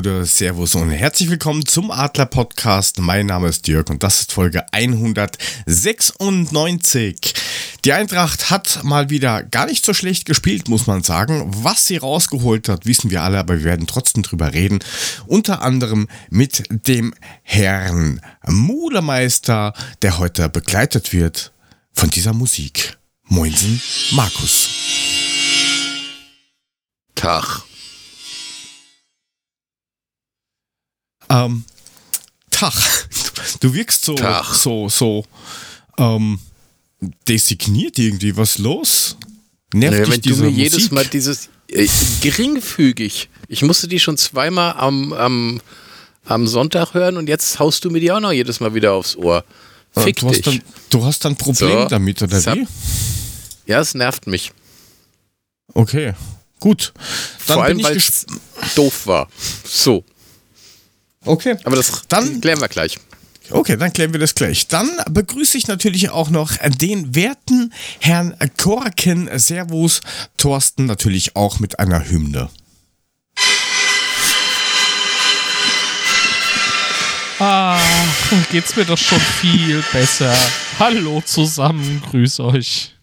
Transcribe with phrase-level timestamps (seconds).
[0.00, 3.00] Gute, Servus und herzlich willkommen zum Adler Podcast.
[3.00, 7.34] Mein Name ist Dirk und das ist Folge 196.
[7.84, 11.50] Die Eintracht hat mal wieder gar nicht so schlecht gespielt, muss man sagen.
[11.54, 14.78] Was sie rausgeholt hat, wissen wir alle, aber wir werden trotzdem drüber reden.
[15.26, 17.12] Unter anderem mit dem
[17.42, 21.52] Herrn Mulemeister, der heute begleitet wird
[21.92, 22.96] von dieser Musik.
[23.24, 23.82] Moinsen,
[24.12, 24.70] Markus.
[27.14, 27.64] Tag.
[31.30, 31.64] Ähm,
[32.50, 32.74] Tag.
[33.60, 34.44] Du wirkst so, Tag.
[34.54, 35.24] so, so,
[35.98, 36.38] ähm,
[37.26, 38.36] designiert irgendwie.
[38.36, 39.16] Was los?
[39.72, 40.92] Nervt Naja, dich wenn du mir jedes Musik?
[40.92, 41.88] Mal dieses äh,
[42.20, 43.28] geringfügig.
[43.48, 45.60] Ich musste die schon zweimal am, am,
[46.24, 49.16] am Sonntag hören und jetzt haust du mir die auch noch jedes Mal wieder aufs
[49.16, 49.44] Ohr.
[49.94, 50.44] Äh, Fick du, hast dich.
[50.44, 52.66] dann, du hast dann Problem So, damit, oder wie?
[53.66, 54.52] ja, es nervt mich.
[55.72, 56.14] Okay,
[56.58, 56.92] gut.
[57.46, 58.26] Dann Vor allem, bin ich weil es
[58.74, 59.28] doof war.
[59.64, 60.04] So,
[61.26, 61.56] Okay.
[61.64, 62.98] aber das Dann- klären wir gleich.
[63.50, 64.68] Okay, dann klären wir das gleich.
[64.68, 69.28] Dann begrüße ich natürlich auch noch den werten Herrn Korken.
[69.38, 70.00] Servus,
[70.36, 72.48] Thorsten, natürlich auch mit einer Hymne.
[77.38, 77.80] Ah,
[78.52, 80.34] geht's mir doch schon viel besser.
[80.78, 82.94] Hallo zusammen, grüß euch.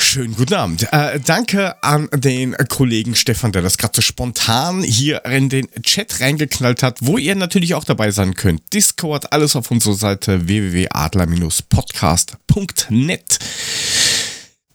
[0.00, 0.88] Schönen guten Abend.
[0.92, 6.18] Äh, danke an den Kollegen Stefan, der das gerade so spontan hier in den Chat
[6.20, 8.72] reingeknallt hat, wo ihr natürlich auch dabei sein könnt.
[8.72, 13.38] Discord, alles auf unserer Seite www.adler-podcast.net.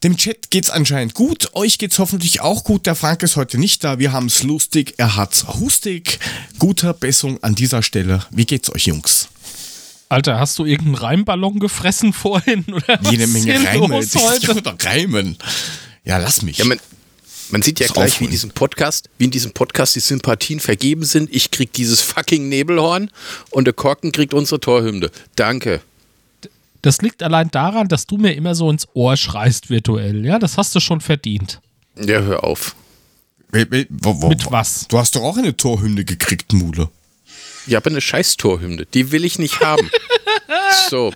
[0.03, 2.85] Dem Chat geht's anscheinend gut, euch geht's hoffentlich auch gut.
[2.85, 6.19] Der Frank ist heute nicht da, wir haben's lustig, er hat's hustig.
[6.59, 8.23] Guter Besserung an dieser Stelle.
[8.29, 9.27] Wie geht's euch, Jungs?
[10.09, 12.66] Alter, hast du irgendeinen Reimballon gefressen vorhin?
[12.71, 13.99] Oder Jede Menge Reime.
[14.03, 15.38] Ich doch reimen.
[16.03, 16.57] Ja, lass mich.
[16.59, 16.79] Ja, man,
[17.49, 20.59] man sieht ja Das gleich, wie in diesem Podcast, wie in diesem Podcast die Sympathien
[20.59, 21.33] vergeben sind.
[21.33, 23.09] Ich krieg dieses fucking Nebelhorn
[23.49, 25.09] und der Korken kriegt unsere Torhymne.
[25.35, 25.81] Danke.
[26.81, 30.23] Das liegt allein daran, dass du mir immer so ins Ohr schreist virtuell.
[30.23, 31.59] Ja, das hast du schon verdient.
[31.99, 32.75] Ja, hör auf.
[33.51, 33.88] Mit
[34.51, 34.88] was?
[34.88, 36.89] Du hast doch auch eine Torhymne gekriegt, Mule.
[37.67, 38.85] Ich habe eine scheiß Torhymne.
[38.85, 39.89] Die will ich nicht haben.
[40.89, 41.13] so.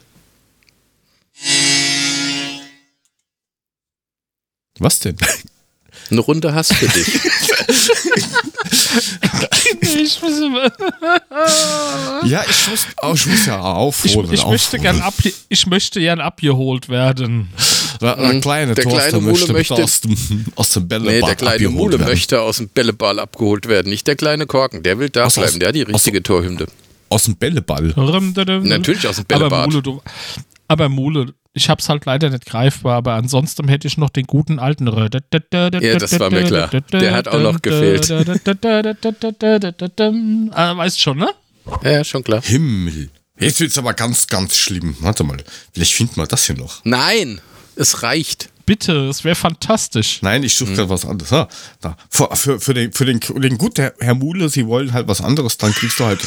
[4.79, 5.17] Was denn?
[6.09, 7.07] Eine Runde hast für dich.
[9.81, 10.40] Ich, muss-
[12.25, 14.34] ja, ich muss, oh, ich muss ja ich, aufholen.
[14.34, 15.14] ich, möchte gern ab,
[15.47, 17.50] ich möchte gern abgeholt werden.
[18.02, 21.53] Der, der kleine Der kleine möchte, möchte- aus dem, aus dem Bällebad Nee, der kleine
[21.56, 22.09] abgeholt Mule werden.
[22.12, 23.90] möchte aus dem Bälleball abgeholt werden.
[23.90, 24.84] Nicht der kleine Korken.
[24.84, 25.59] Der will da so, bleiben.
[25.59, 26.66] Der hat die richtige Torhymne.
[27.09, 27.94] Aus dem Bälleball.
[27.96, 29.68] Natürlich aus dem Aber Bällebad.
[29.70, 30.02] Mule, du,
[30.68, 34.59] aber Mule, ich hab's halt leider nicht greifbar, aber ansonsten hätte ich noch den guten
[34.59, 34.87] alten.
[34.87, 36.69] Ja, das war mir klar.
[36.91, 38.09] Der hat auch noch gefehlt.
[40.51, 41.29] Ah, weißt schon, ne?
[41.83, 42.41] Ja, ja, schon klar.
[42.41, 43.09] Himmel.
[43.39, 44.95] Jetzt wird's aber ganz, ganz schlimm.
[44.99, 45.37] Warte mal.
[45.73, 46.81] Vielleicht finden wir das hier noch.
[46.83, 47.39] Nein,
[47.75, 48.49] es reicht.
[48.66, 50.19] Bitte, es wäre fantastisch.
[50.21, 50.67] Nein, ich Hm.
[50.67, 51.31] suche gerade was anderes.
[51.31, 51.47] Ha,
[51.81, 51.97] da.
[52.09, 55.21] Für, für, für, den, für den Kollegen, gut, Herr, Herr Mule, Sie wollen halt was
[55.21, 56.19] anderes, dann kriegst du halt.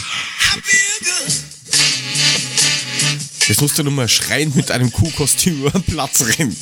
[3.48, 6.56] Jetzt musst du nur mal schreien mit einem Kuhkostüm über den Platz rennen.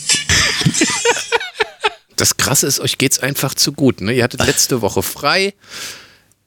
[2.17, 4.01] Das Krasse ist, euch geht's einfach zu gut.
[4.01, 4.13] Ne?
[4.13, 5.55] Ihr hattet letzte Woche frei.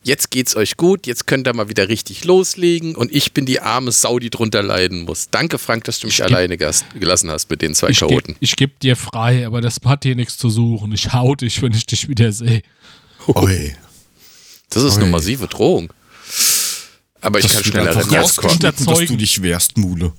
[0.04, 1.08] Jetzt geht's euch gut.
[1.08, 2.96] Jetzt könnt ihr mal wieder richtig loslegen.
[2.96, 5.30] Und ich bin die arme Sau, die drunter leiden muss.
[5.32, 8.36] Danke, Frank, dass du mich geb- alleine gelassen hast mit den zwei Ich gebe Chaoten.
[8.42, 10.92] geb dir frei, aber das hat hier nichts zu suchen.
[10.92, 12.62] Ich hau dich, wenn ich dich wieder sehe.
[13.28, 13.76] Oi.
[14.70, 15.12] Das ist eine Ui.
[15.12, 15.94] massive Drohung.
[17.22, 18.12] Aber ich Das kann schneller rennen
[18.60, 18.76] dass
[19.08, 20.12] du dich wehrst, Mule.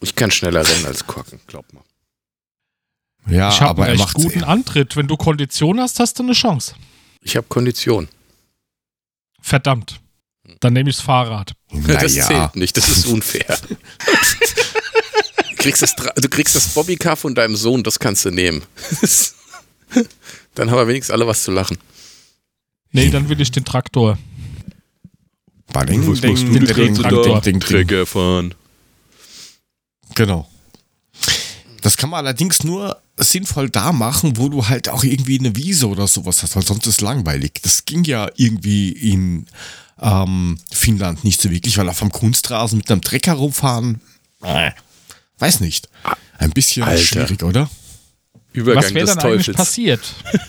[0.00, 1.82] Ich kann schneller rennen als Korken, glaub mal.
[3.26, 4.96] Ja, ich habe aber einen er macht guten Antritt.
[4.96, 6.74] Wenn du Kondition hast, hast du eine Chance.
[7.22, 8.08] Ich habe Kondition.
[9.40, 10.00] Verdammt.
[10.60, 11.54] Dann nehme ich das Fahrrad.
[11.70, 12.26] Das Naja.
[12.26, 13.58] zählt nicht, das ist unfair.
[15.48, 18.62] du, kriegst das, du kriegst das Bobbycar von deinem Sohn, das kannst du nehmen.
[20.54, 21.78] Dann haben wir wenigstens alle was zu lachen.
[22.92, 24.18] Nee, dann will ich den Traktor.
[25.72, 27.46] Bading, ding, ding, die ding, ding, Zeit?
[27.46, 28.06] ding, ding, ding.
[28.06, 28.54] fahren.
[30.14, 30.48] Genau.
[31.82, 35.88] Das kann man allerdings nur sinnvoll da machen, wo du halt auch irgendwie eine Wiese
[35.88, 37.60] oder sowas hast, weil sonst ist es langweilig.
[37.62, 39.46] Das ging ja irgendwie in
[40.00, 44.00] ähm, Finnland nicht so wirklich, weil auf einem Kunstrasen mit einem Trecker rumfahren,
[44.42, 44.70] äh,
[45.38, 45.88] weiß nicht.
[46.38, 47.02] Ein bisschen Alter.
[47.02, 47.70] schwierig, oder?
[48.52, 49.56] Übergang Was wäre dann eigentlich Teufels.
[49.56, 50.14] passiert?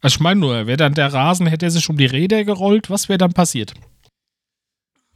[0.00, 2.88] Also ich meine nur, wäre dann der Rasen, hätte er sich um die Räder gerollt,
[2.88, 3.74] was wäre dann passiert?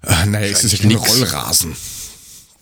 [0.02, 0.96] Äh, naja, es ist ja kein.
[0.96, 1.76] Rollrasen.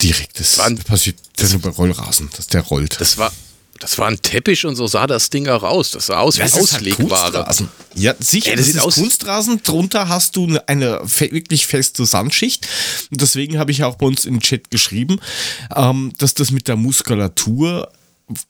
[0.02, 0.40] Direkt.
[0.40, 1.16] Das Wann- passiert
[1.50, 3.00] nur bei Rollrasen, dass der rollt.
[3.00, 3.32] Das war,
[3.78, 5.92] Das war ein Teppich und so sah das Ding auch aus.
[5.92, 7.32] Das sah aus wie Das ist halt Auslegware.
[7.32, 7.68] Kunstrasen.
[7.94, 9.62] Ja, sicher, Ey, das, das ist aus- Kunstrasen.
[9.62, 12.68] Drunter hast du eine, eine fe wirklich feste Sandschicht.
[13.10, 15.18] Und deswegen habe ich auch bei uns im Chat geschrieben,
[15.74, 17.90] ähm, dass das mit der Muskulatur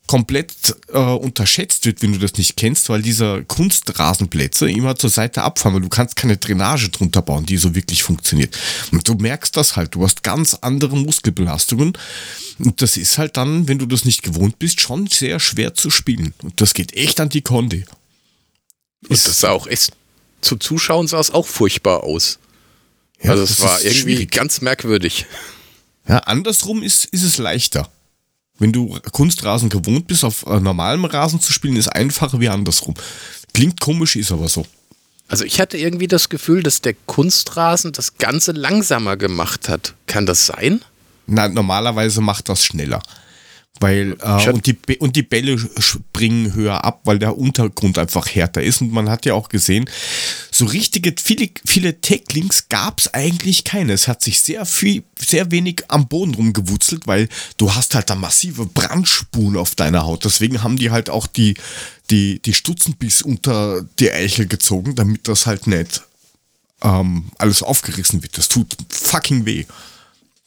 [0.06, 0.52] komplett
[0.92, 5.74] äh, unterschätzt wird, wenn du das nicht kennst, weil diese Kunstrasenplätze immer zur Seite abfahren,
[5.74, 8.56] weil du kannst keine Drainage drunter bauen, die so wirklich funktioniert.
[8.92, 11.96] Und du merkst das halt, du hast ganz andere Muskelbelastungen
[12.58, 15.90] und das ist halt dann, wenn du das nicht gewohnt bist, schon sehr schwer zu
[15.90, 16.34] spielen.
[16.42, 17.84] Und das geht echt an die Konde.
[19.08, 19.92] Und das sah auch echt,
[20.40, 22.38] zu Zuschauen sah es auch furchtbar aus.
[23.22, 24.30] Ja, also das es war irgendwie schwierig.
[24.30, 25.26] ganz merkwürdig.
[26.08, 27.90] Ja, andersrum ist, ist es leichter.
[28.60, 32.94] Wenn du Kunstrasen gewohnt bist, auf äh, normalem Rasen zu spielen, ist einfacher wie andersrum.
[33.54, 34.64] Klingt komisch, ist aber so.
[35.28, 39.94] Also ich hatte irgendwie das Gefühl, dass der Kunstrasen das Ganze langsamer gemacht hat.
[40.06, 40.82] Kann das sein?
[41.26, 43.00] Na, normalerweise macht das schneller.
[43.80, 48.62] Weil, äh, und, die, und die Bälle springen höher ab, weil der Untergrund einfach härter
[48.62, 48.82] ist.
[48.82, 49.88] Und man hat ja auch gesehen,
[50.50, 53.94] so richtige, viele, viele Tacklings gab es eigentlich keine.
[53.94, 58.14] Es hat sich sehr viel, sehr wenig am Boden rumgewurzelt, weil du hast halt da
[58.14, 60.26] massive Brandspuren auf deiner Haut.
[60.26, 61.54] Deswegen haben die halt auch die,
[62.10, 66.02] die, die Stutzen bis unter die Eichel gezogen, damit das halt nicht
[66.82, 68.36] ähm, alles aufgerissen wird.
[68.36, 69.64] Das tut fucking weh.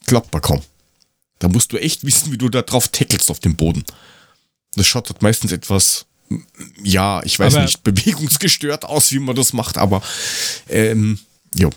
[0.06, 0.62] Glaubt man kaum.
[1.44, 3.84] Da musst du echt wissen, wie du da drauf tackelst auf dem Boden.
[4.76, 6.38] Das schaut halt meistens etwas, mm,
[6.84, 10.02] ja, ich weiß Aber- nicht, bewegungsgestört aus, wie man das macht, aber
[10.70, 11.20] ähm,
[11.54, 11.70] jo.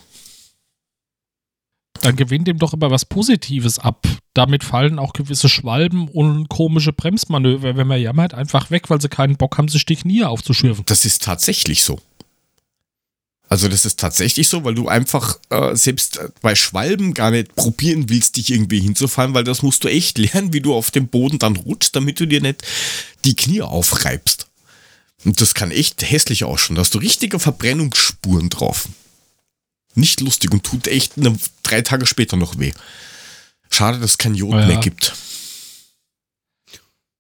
[2.01, 4.07] Dann gewinnt ihm doch immer was Positives ab.
[4.35, 9.09] Damit fallen auch gewisse Schwalben und komische Bremsmanöver, wenn man jammert, einfach weg, weil sie
[9.09, 10.85] keinen Bock haben, sich die Knie aufzuschürfen.
[10.87, 11.99] Das ist tatsächlich so.
[13.48, 18.08] Also das ist tatsächlich so, weil du einfach äh, selbst bei Schwalben gar nicht probieren
[18.08, 21.38] willst, dich irgendwie hinzufallen, weil das musst du echt lernen, wie du auf dem Boden
[21.38, 22.62] dann rutschst, damit du dir nicht
[23.25, 24.48] die Knie aufreibst.
[25.25, 26.76] Und das kann echt hässlich ausschauen.
[26.76, 28.88] Da hast du richtige Verbrennungsspuren drauf.
[29.94, 32.72] Nicht lustig und tut echt eine, drei Tage später noch weh.
[33.70, 34.66] Schade, dass es kein Jod Ja.
[34.66, 35.14] mehr gibt.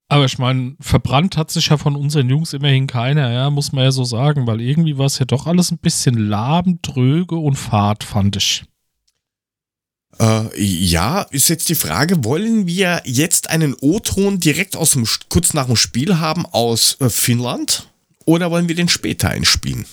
[0.08, 3.84] Aber ich meine, verbrannt hat sich ja von unseren Jungs immerhin keiner, ja, muss man
[3.84, 7.56] ja so sagen, weil irgendwie war es ja doch alles ein bisschen lahm, dröge und
[7.56, 8.64] fad, fand ich.
[10.20, 15.54] Äh, ja, ist jetzt die Frage, wollen wir jetzt einen O-Ton direkt aus dem, kurz
[15.54, 17.90] nach dem Spiel haben aus äh, Finnland?
[18.24, 19.86] Oder wollen wir den später einspielen?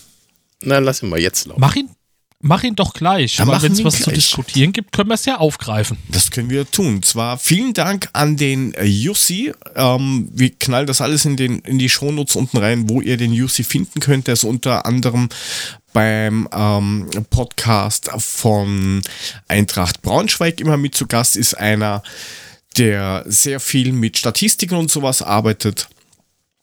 [0.61, 1.59] Na, lass ihn mal jetzt laufen.
[1.59, 1.89] Mach ihn,
[2.43, 4.15] mach ihn doch gleich, Ja, machen wenn es was zu gleich.
[4.15, 5.97] diskutieren gibt, können wir es ja aufgreifen.
[6.09, 7.01] Das können wir tun.
[7.01, 9.51] Zwar vielen Dank an den äh, Jussi.
[9.75, 13.33] Ähm, wir knallen das alles in, den, in die Shownotes unten rein, wo ihr den
[13.33, 14.27] Jussi finden könnt.
[14.27, 15.29] Der ist unter anderem
[15.93, 19.01] beim ähm, Podcast von
[19.47, 22.03] Eintracht Braunschweig immer mit zu Gast, ist einer,
[22.77, 25.87] der sehr viel mit Statistiken und sowas arbeitet.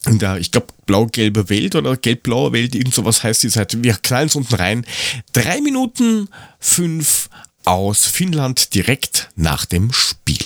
[0.07, 3.83] In der, ich glaube, blau-gelbe Welt oder gelb-blaue Welt, irgend sowas heißt die Seite.
[3.83, 4.87] Wir knallen es unten rein.
[5.33, 7.29] Drei Minuten fünf
[7.65, 10.39] aus Finnland direkt nach dem Spiel.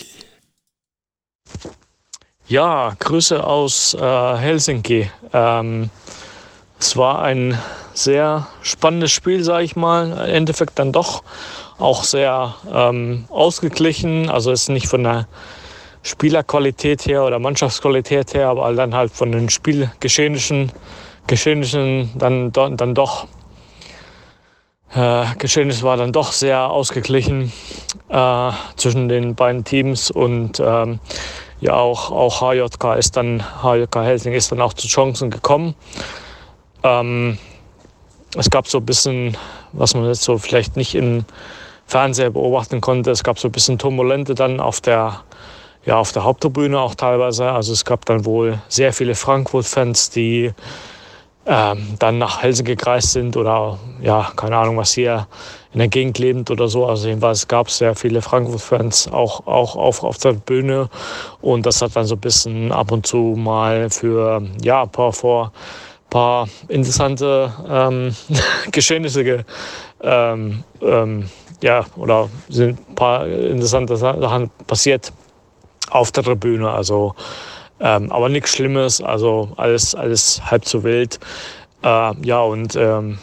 [2.47, 5.11] Ja, Grüße aus äh, Helsinki.
[5.33, 5.89] Ähm,
[6.79, 7.59] es war ein
[7.95, 10.11] sehr spannendes Spiel, sage ich mal.
[10.11, 11.23] Im Endeffekt dann doch
[11.79, 14.29] auch sehr ähm, ausgeglichen.
[14.29, 15.27] Also ist nicht von der
[16.05, 20.71] Spielerqualität her oder Mannschaftsqualität her, aber dann halt von den Spielgeschehnissen
[21.27, 23.27] Geschehnissen dann, dann doch
[24.95, 27.51] äh, Geschehnis war dann doch sehr ausgeglichen
[28.11, 31.01] äh, zwischen den beiden Teams und ähm,
[31.61, 35.75] ja auch, auch HJK ist dann HJK Helsing ist dann auch zu Chancen gekommen.
[36.83, 37.39] Ähm,
[38.37, 39.37] es gab so ein bisschen,
[39.73, 41.25] was man jetzt so vielleicht nicht im
[41.87, 45.23] Fernseher beobachten konnte, es gab so ein bisschen Turbulente dann auf der
[45.87, 47.51] ja, auf der Haupttribüne auch teilweise.
[47.51, 50.53] Also es gab dann wohl sehr viele Frankfurt-Fans, die
[51.47, 55.27] ähm, dann nach Helsinki gereist sind oder ja, keine Ahnung, was hier
[55.73, 56.87] in der Gegend lebend oder so.
[56.87, 60.89] Also jedenfalls gab es sehr viele Frankfurt-Fans auch, auch auf, auf der Bühne
[61.43, 65.13] und das hat dann so ein bisschen ab und zu mal für ja, ein paar
[65.13, 65.53] vor
[66.15, 68.15] paar interessante ähm,
[68.71, 69.43] Geschehnisse ge,
[70.01, 71.29] ähm, ähm,
[71.61, 75.13] ja, oder sind ein paar interessante Sachen passiert
[75.91, 76.71] auf der Tribüne.
[76.71, 77.15] Also,
[77.81, 81.19] ähm, aber nichts Schlimmes, also alles, alles halb so wild.
[81.83, 83.19] Äh, ja, und ähm,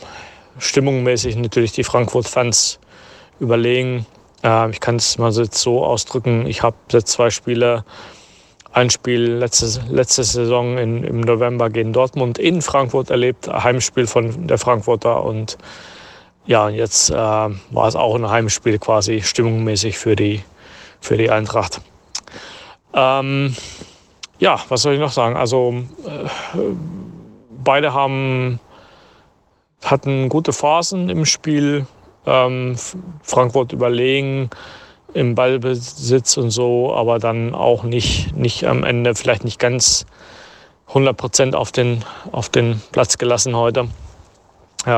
[0.60, 2.80] stimmungsmäßig natürlich die Frankfurt-Fans
[3.40, 4.06] überlegen.
[4.44, 7.84] Äh, ich kann es mal so ausdrücken, ich habe jetzt zwei Spiele,
[8.74, 14.48] ein Spiel letzte, letzte Saison in, im November gegen Dortmund in Frankfurt erlebt, Heimspiel von
[14.48, 15.58] der Frankfurter und
[16.46, 20.42] ja, jetzt äh, war es auch ein Heimspiel quasi stimmungsmäßig für die,
[21.00, 21.82] für die Eintracht.
[22.94, 23.56] Ähm,
[24.40, 25.38] ja, was soll ich noch sagen?
[25.38, 26.60] Also äh,
[27.64, 28.60] beide haben
[29.84, 31.86] hatten gute Phasen im Spiel.
[32.26, 32.76] Ähm,
[33.24, 34.50] Frankfurt überlegen
[35.14, 40.06] im Ballbesitz und so, aber dann auch nicht, nicht am Ende, vielleicht nicht ganz
[40.90, 43.88] 100 Prozent auf den, auf den Platz gelassen heute.
[44.86, 44.90] Äh,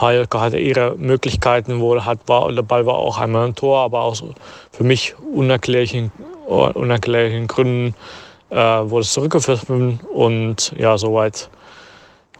[0.00, 4.02] Heilke hatte ihre Möglichkeiten, wohl hat, war, der Ball war auch einmal ein Tor, aber
[4.02, 4.22] aus
[4.70, 6.12] für mich unerklärlichen,
[6.46, 7.94] unerklärlichen Gründen
[8.50, 11.48] äh, wurde es zurückgeführt und ja, soweit.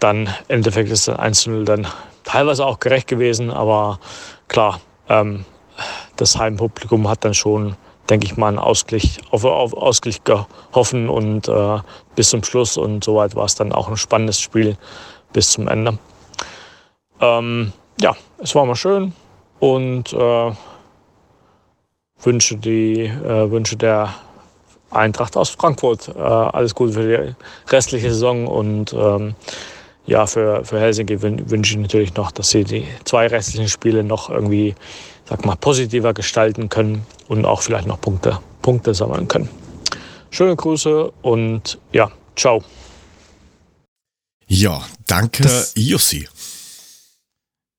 [0.01, 1.87] Dann im Endeffekt ist das 1-0 dann
[2.25, 4.01] teilweise auch gerecht gewesen, aber
[4.49, 5.45] klar, ähm,
[6.17, 7.77] das Heimpublikum hat dann schon,
[8.11, 11.79] denke ich mal, einen Ausgleich, auf, auf Ausgleich gehoffen und äh,
[12.17, 14.77] bis zum Schluss und soweit war es dann auch ein spannendes Spiel
[15.33, 15.99] bis zum Ende.
[17.21, 19.13] Ähm, ja, es war mal schön
[19.61, 20.53] und äh,
[22.23, 24.15] wünsche, die, äh, wünsche der
[24.91, 27.35] Eintracht aus Frankfurt äh, alles Gute für die
[27.73, 29.35] restliche Saison und ähm,
[30.05, 34.31] ja, für, für Helsinki wünsche ich natürlich noch, dass sie die zwei restlichen Spiele noch
[34.31, 34.75] irgendwie,
[35.27, 39.49] sag mal, positiver gestalten können und auch vielleicht noch Punkte, Punkte sammeln können.
[40.31, 42.63] Schöne Grüße und ja, ciao.
[44.53, 45.73] Ja, danke, das.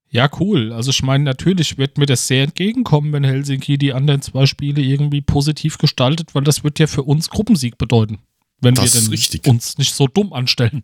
[0.09, 0.73] Ja, cool.
[0.73, 4.81] Also ich meine, natürlich wird mir das sehr entgegenkommen, wenn Helsinki die anderen zwei Spiele
[4.81, 8.19] irgendwie positiv gestaltet, weil das wird ja für uns Gruppensieg bedeuten,
[8.59, 10.83] wenn das wir denn uns nicht so dumm anstellen.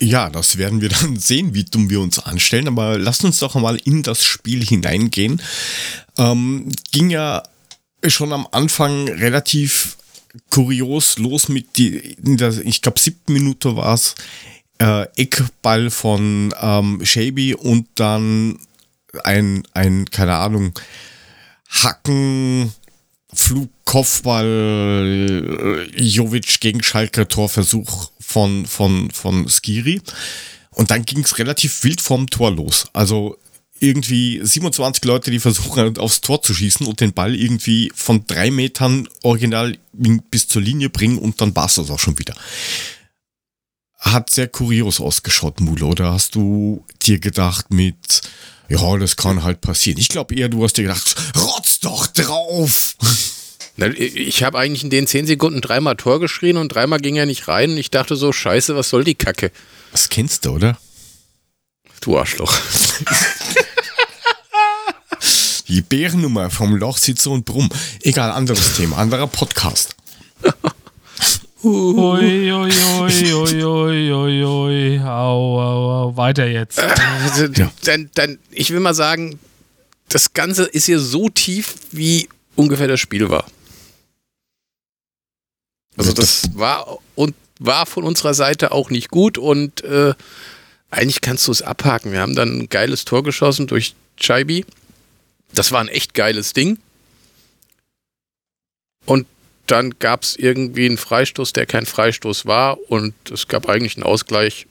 [0.00, 2.68] Ja, das werden wir dann sehen, wie dumm wir uns anstellen.
[2.68, 5.42] Aber lasst uns doch mal in das Spiel hineingehen.
[6.18, 7.42] Ähm, ging ja
[8.06, 9.96] schon am Anfang relativ
[10.50, 14.14] kurios los mit die, der, ich glaube, siebten Minute war es,
[14.78, 18.58] äh, Eckball von ähm, Shaby und dann
[19.24, 20.72] ein, ein, keine Ahnung,
[21.68, 22.72] Hacken,
[23.32, 30.00] Flug, Kopfball, Jovic gegen Schalke Torversuch von, von, von Skiri.
[30.70, 32.86] Und dann ging es relativ wild vom Tor los.
[32.92, 33.38] Also
[33.80, 38.50] irgendwie 27 Leute, die versuchen aufs Tor zu schießen und den Ball irgendwie von drei
[38.50, 42.34] Metern original bis zur Linie bringen und dann war es das auch schon wieder.
[43.98, 48.22] Hat sehr kurios ausgeschaut, Mule, oder hast du dir gedacht mit,
[48.68, 49.98] ja, das kann halt passieren.
[49.98, 52.96] Ich glaube eher, du hast dir gedacht, rotz doch drauf.
[53.78, 57.46] Ich habe eigentlich in den 10 Sekunden dreimal Tor geschrien und dreimal ging er nicht
[57.48, 57.76] rein.
[57.76, 59.50] Ich dachte so, scheiße, was soll die Kacke?
[59.92, 60.78] Das kennst du, oder?
[62.00, 62.56] Du Arschloch.
[65.68, 67.68] die Bärennummer vom Loch sitzt so und brumm.
[68.02, 69.96] Egal, anderes Thema, anderer Podcast.
[71.62, 75.00] Ui, ui, ui, ui, ui, ui, ui.
[75.00, 76.16] Au, au, au.
[76.16, 76.78] Weiter jetzt.
[76.78, 77.48] Also,
[77.84, 79.38] dann, dann, ich will mal sagen,
[80.08, 83.46] das Ganze ist hier so tief, wie ungefähr das Spiel war.
[85.96, 90.12] Also das war und war von unserer Seite auch nicht gut und äh,
[90.90, 92.12] eigentlich kannst du es abhaken.
[92.12, 94.64] Wir haben dann ein geiles Tor geschossen durch Chaibi.
[95.56, 96.78] Das war ein echt geiles Ding.
[99.06, 99.26] Und
[99.66, 104.04] dann gab es irgendwie einen Freistoß, der kein Freistoß war und es gab eigentlich einen
[104.04, 104.66] Ausgleich,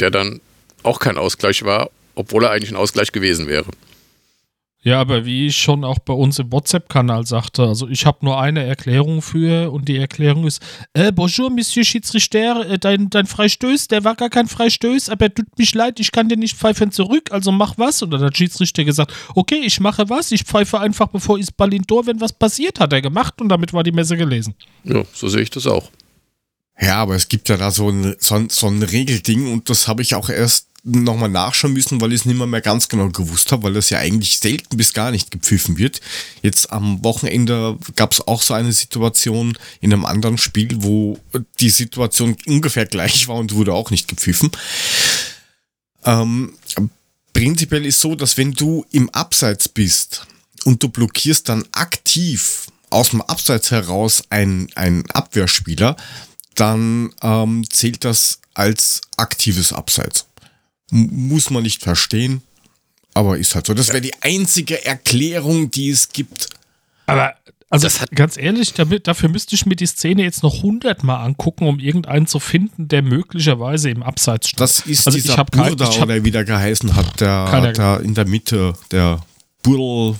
[0.00, 0.40] der dann
[0.82, 3.66] auch kein Ausgleich war, obwohl er eigentlich ein Ausgleich gewesen wäre.
[4.84, 8.38] Ja, aber wie ich schon auch bei uns im WhatsApp-Kanal sagte, also ich habe nur
[8.38, 10.60] eine Erklärung für und die Erklärung ist,
[10.92, 15.58] äh, bonjour, Monsieur Schiedsrichter, äh, dein, dein Freistöß, der war gar kein Freistöß, aber tut
[15.58, 18.02] mich leid, ich kann dir nicht pfeifen zurück, also mach was.
[18.02, 21.86] Und dann hat der Schiedsrichter gesagt, okay, ich mache was, ich pfeife einfach, bevor in
[21.86, 24.54] Tor, wenn was passiert, hat er gemacht und damit war die Messe gelesen.
[24.84, 25.90] Ja, so sehe ich das auch.
[26.78, 29.88] Ja, aber es gibt ja da so ein, so ein, so ein Regelding und das
[29.88, 33.08] habe ich auch erst nochmal nachschauen müssen, weil ich es nicht mehr, mehr ganz genau
[33.08, 36.00] gewusst habe, weil das ja eigentlich selten bis gar nicht gepfiffen wird.
[36.42, 41.18] Jetzt am Wochenende gab es auch so eine Situation in einem anderen Spiel, wo
[41.58, 44.50] die Situation ungefähr gleich war und wurde auch nicht gepfiffen.
[46.04, 46.52] Ähm,
[47.32, 50.26] prinzipiell ist so, dass wenn du im Abseits bist
[50.64, 55.96] und du blockierst dann aktiv aus dem Abseits heraus ein, ein Abwehrspieler,
[56.56, 60.26] dann ähm, zählt das als aktives Abseits
[60.94, 62.42] muss man nicht verstehen,
[63.14, 63.74] aber ist halt so.
[63.74, 66.48] Das wäre die einzige Erklärung, die es gibt.
[67.06, 67.34] Aber
[67.68, 71.80] also ganz ehrlich, damit, dafür müsste ich mir die Szene jetzt noch hundertmal angucken, um
[71.80, 74.60] irgendeinen zu finden, der möglicherweise im Abseits steht.
[74.60, 78.26] Das ist also dieser Burda, kein, oder wie der geheißen hat, der, der in der
[78.26, 79.20] Mitte, der
[79.64, 80.16] Burl.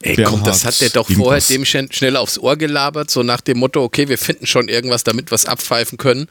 [0.00, 3.58] Ey, komm, das hat der doch vorher dem schnell aufs Ohr gelabert, so nach dem
[3.58, 6.28] Motto, okay, wir finden schon irgendwas, damit wir es abpfeifen können.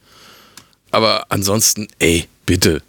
[0.89, 2.81] Aber ansonsten, ey, bitte.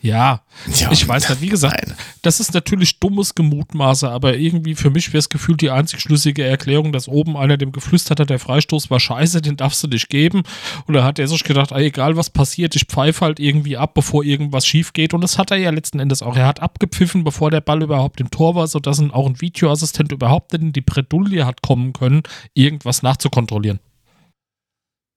[0.00, 0.42] Ja,
[0.76, 1.96] Ja, ich weiß nicht, wie gesagt, nein.
[2.22, 6.44] das ist natürlich dummes Gemutmaße, aber irgendwie für mich wäre es gefühlt die einzig schlüssige
[6.44, 10.08] Erklärung, dass oben einer dem geflüstert hat, der Freistoß war scheiße, den darfst du nicht
[10.08, 10.42] geben.
[10.86, 13.94] Und da hat er sich gedacht, ey, egal was passiert, ich pfeife halt irgendwie ab,
[13.94, 15.14] bevor irgendwas schief geht.
[15.14, 16.36] Und das hat er ja letzten Endes auch.
[16.36, 20.54] Er hat abgepfiffen, bevor der Ball überhaupt im Tor war, sodass auch ein Videoassistent überhaupt
[20.54, 22.22] in die Bredouille hat kommen können,
[22.54, 23.80] irgendwas nachzukontrollieren.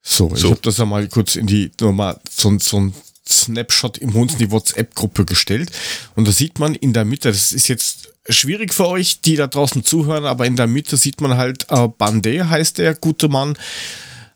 [0.03, 0.51] So, ich So.
[0.51, 2.93] habe das ja mal kurz in die, nur mal so, so ein
[3.27, 5.71] Snapshot im uns in die WhatsApp-Gruppe gestellt.
[6.15, 9.47] Und da sieht man in der Mitte, das ist jetzt schwierig für euch, die da
[9.47, 13.57] draußen zuhören, aber in der Mitte sieht man halt, äh, Bande heißt der gute Mann,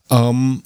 [0.10, 0.64] ähm,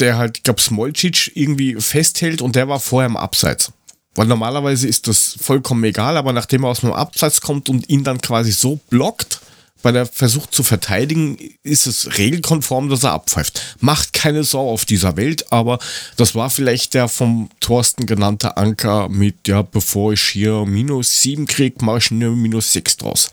[0.00, 3.72] der halt, ich glaube, Smolcic irgendwie festhält und der war vorher im Abseits.
[4.14, 8.04] Weil normalerweise ist das vollkommen egal, aber nachdem er aus dem Abseits kommt und ihn
[8.04, 9.40] dann quasi so blockt,
[9.82, 13.76] bei der Versuch zu verteidigen, ist es regelkonform, dass er abpfeift.
[13.80, 15.78] Macht keine Sau auf dieser Welt, aber
[16.16, 21.46] das war vielleicht der vom Thorsten genannte Anker mit, ja, bevor ich hier minus 7
[21.46, 23.30] krieg, mache ich nur minus 6 draus.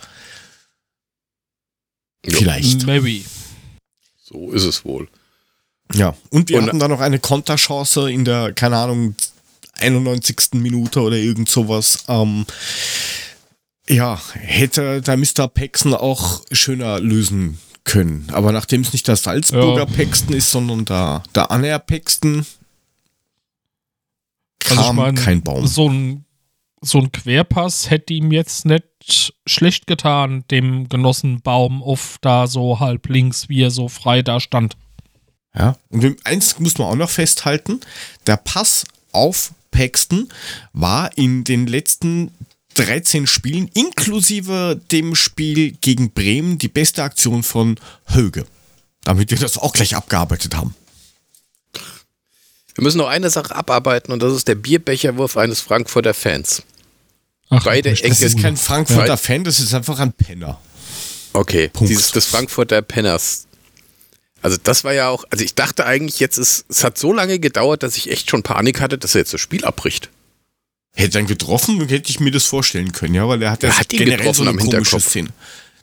[2.26, 2.86] Vielleicht.
[2.86, 3.24] Maybe.
[4.24, 5.08] So ist es wohl.
[5.94, 9.16] Ja, und wir Und- hatten da noch eine Konterchance in der, keine Ahnung,
[9.74, 10.54] 91.
[10.54, 12.06] Minute oder irgend sowas.
[12.08, 12.46] Ähm,
[13.90, 15.48] ja, hätte der Mr.
[15.48, 18.28] Paxton auch schöner lösen können.
[18.32, 19.86] Aber nachdem es nicht der Salzburger Ja.
[19.86, 22.46] Paxton ist, sondern der, der Aner Paxton,
[24.68, 25.68] Also ich kam mein, kein Baum.
[25.68, 26.26] So ein,
[26.82, 32.80] so ein Querpass hätte ihm jetzt nicht schlecht getan, dem Genossen Baum auf da so
[32.80, 34.76] halb links, wie er so frei da stand.
[35.56, 37.80] Ja, und eins muss man auch noch festhalten:
[38.28, 40.30] der Pass auf Paxton
[40.74, 42.32] war in den letzten
[42.76, 48.46] 13 Spielen, inklusive dem Spiel gegen Bremen, die beste Aktion von Höge.
[49.04, 50.76] Damit wir das auch gleich abgearbeitet haben.
[52.76, 56.64] Wir müssen noch eine Sache abarbeiten und das ist der Bierbecherwurf eines Frankfurter Fans.
[57.50, 59.18] Ach, Beide nicht Das Ecke- ist kein Frankfurter Ja.
[59.18, 60.60] Fan, das ist einfach ein Penner.
[61.34, 61.90] Okay, Punkt.
[61.90, 63.46] dieses des Frankfurter Penners.
[64.42, 67.40] Also das war ja auch, also ich dachte eigentlich jetzt ist, es hat so lange
[67.40, 70.10] gedauert, dass ich echt schon Panik hatte, dass er jetzt das Spiel abbricht.
[70.96, 73.70] Hätte er ihn getroffen, hätte ich mir das vorstellen können, ja, weil er hat ja
[73.70, 75.08] Er hat generell getroffen so eine am komische Hinterkopf.
[75.10, 75.30] Szene.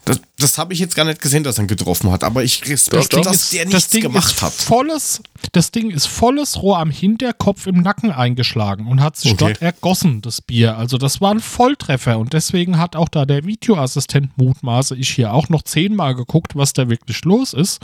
[0.04, 2.68] Das, das habe ich jetzt gar nicht gesehen, dass er ihn getroffen hat, aber ich
[2.68, 4.52] respektiere, dass der nichts gemacht ist hat.
[4.52, 5.22] Volles,
[5.52, 9.38] das Ding ist volles Rohr am Hinterkopf im Nacken eingeschlagen und hat sich Okay.
[9.38, 10.76] dort ergossen, das Bier.
[10.76, 15.32] Also das war ein Volltreffer und deswegen hat auch da der Videoassistent mutmaße ich hier
[15.32, 17.78] auch noch zehnmal geguckt, was da wirklich los ist.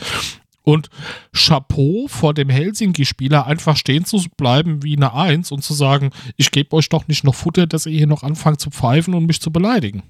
[0.68, 0.90] Und
[1.32, 6.50] Chapeau vor dem Helsinki-Spieler einfach stehen zu bleiben wie eine Eins und zu sagen, ich
[6.50, 9.40] gebe euch doch nicht noch Futter, dass ihr hier noch anfangt zu pfeifen und mich
[9.40, 10.02] zu beleidigen.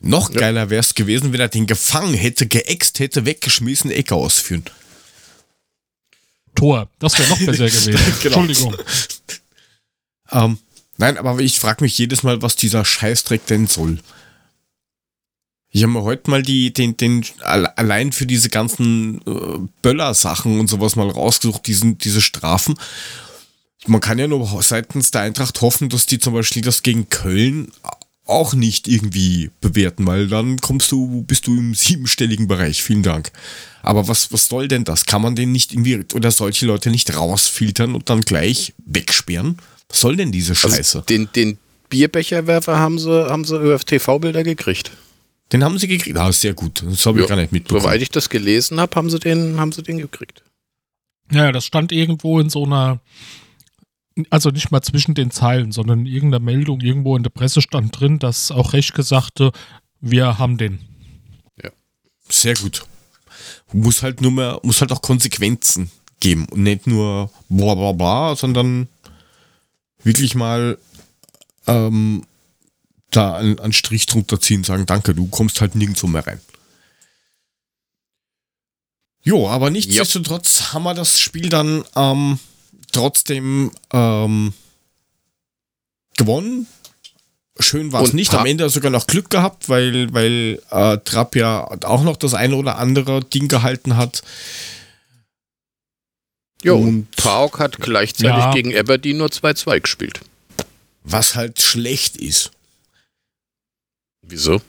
[0.00, 4.64] Noch geiler wäre es gewesen, wenn er den gefangen hätte, geäxt hätte, weggeschmissen, Ecke ausführen.
[6.56, 7.94] Tor, das wäre noch besser gewesen.
[8.20, 8.40] Genau.
[8.40, 8.74] Entschuldigung.
[10.32, 10.58] Ähm,
[10.96, 14.00] nein, aber ich frage mich jedes Mal, was dieser Scheißdreck denn soll.
[15.76, 20.60] Ich habe mir heute mal die, den, den, alle- allein für diese ganzen äh, Böller-Sachen
[20.60, 22.76] und sowas mal rausgesucht, diesen, diese Strafen.
[23.86, 27.72] Man kann ja nur seitens der Eintracht hoffen, dass die zum Beispiel das gegen Köln
[28.24, 32.80] auch nicht irgendwie bewerten, weil dann kommst du, bist du im siebenstelligen Bereich.
[32.84, 33.32] Vielen Dank.
[33.82, 35.06] Aber was, was soll denn das?
[35.06, 39.58] Kann man den nicht irgendwie oder solche Leute nicht rausfiltern und dann gleich wegsperren?
[39.88, 41.02] Was soll denn diese Also Scheiße?
[41.08, 41.58] den, den
[41.90, 44.92] Bierbecherwerfer haben sie, haben sie über TV-Bilder gekriegt.
[45.52, 46.16] Den haben sie gekriegt.
[46.16, 46.82] Ah, sehr gut.
[46.84, 47.82] Das habe ich Ja, gar nicht mitbekommen.
[47.82, 50.42] Soweit ich das gelesen habe, haben sie den, haben sie den gekriegt.
[51.30, 53.00] Ja, das stand irgendwo in so einer,
[54.30, 57.98] also nicht mal zwischen den Zeilen, sondern in irgendeiner Meldung irgendwo in der Presse stand
[57.98, 59.52] drin, dass auch Recht sagte,
[60.00, 60.80] wir haben den.
[62.28, 62.86] Sehr gut.
[63.72, 68.36] Muss halt nur mehr, muss halt auch Konsequenzen geben und nicht nur bla bla bla,
[68.36, 68.88] sondern
[70.02, 70.78] wirklich mal
[71.66, 72.24] ähm,
[73.16, 76.40] da einen, einen Strich drunter ziehen und sagen, danke, du kommst halt nirgendwo mehr rein.
[79.22, 82.38] Jo, aber nichtsdestotrotz haben wir das Spiel dann ähm,
[82.92, 84.52] trotzdem ähm,
[86.16, 86.66] gewonnen.
[87.58, 88.34] Schön war es nicht.
[88.34, 92.56] Am Ende sogar noch Glück gehabt, weil, weil äh, Trapp ja auch noch das eine
[92.56, 94.22] oder andere Ding gehalten hat.
[96.62, 98.52] Jo, Und- und Pauk hat gleichzeitig Ja.
[98.52, 100.20] gegen Aberdeen nur 2-2 gespielt.
[101.04, 102.50] Was halt schlecht ist.
[104.28, 104.60] Wieso?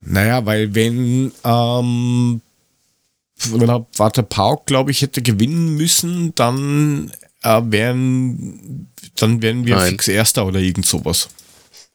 [0.00, 2.40] Naja, weil wenn, ähm,
[3.96, 9.90] warte, Pauk, glaube ich, hätte gewinnen müssen, dann äh, wären, dann wären wir Nein.
[9.90, 11.28] fix Erster oder irgend sowas.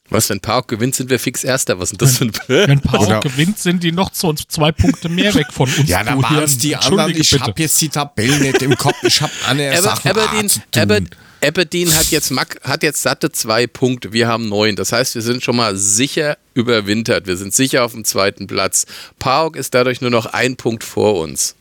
[0.09, 1.79] Was, wenn Pauk gewinnt, sind wir fix Erster.
[1.79, 2.67] Was ist denn das für ein...
[2.69, 5.89] Wenn Pauk Oder- gewinnt, sind die noch so zwei Punkte mehr weg von uns.
[5.89, 7.13] Ja, da du waren es die anderen.
[7.15, 8.95] Ich habe jetzt die Tabellen nicht im Kopf.
[9.03, 10.81] Ich habe andere Aber, Sachen Aberdeen, ah, zu tun.
[10.81, 10.99] Aber,
[11.41, 14.13] Aberdeen hat jetzt, hat jetzt satte zwei Punkte.
[14.13, 14.75] Wir haben neun.
[14.75, 17.27] Das heißt, wir sind schon mal sicher überwintert.
[17.27, 18.85] Wir sind sicher auf dem zweiten Platz.
[19.19, 21.55] Pauk ist dadurch nur noch ein Punkt vor uns.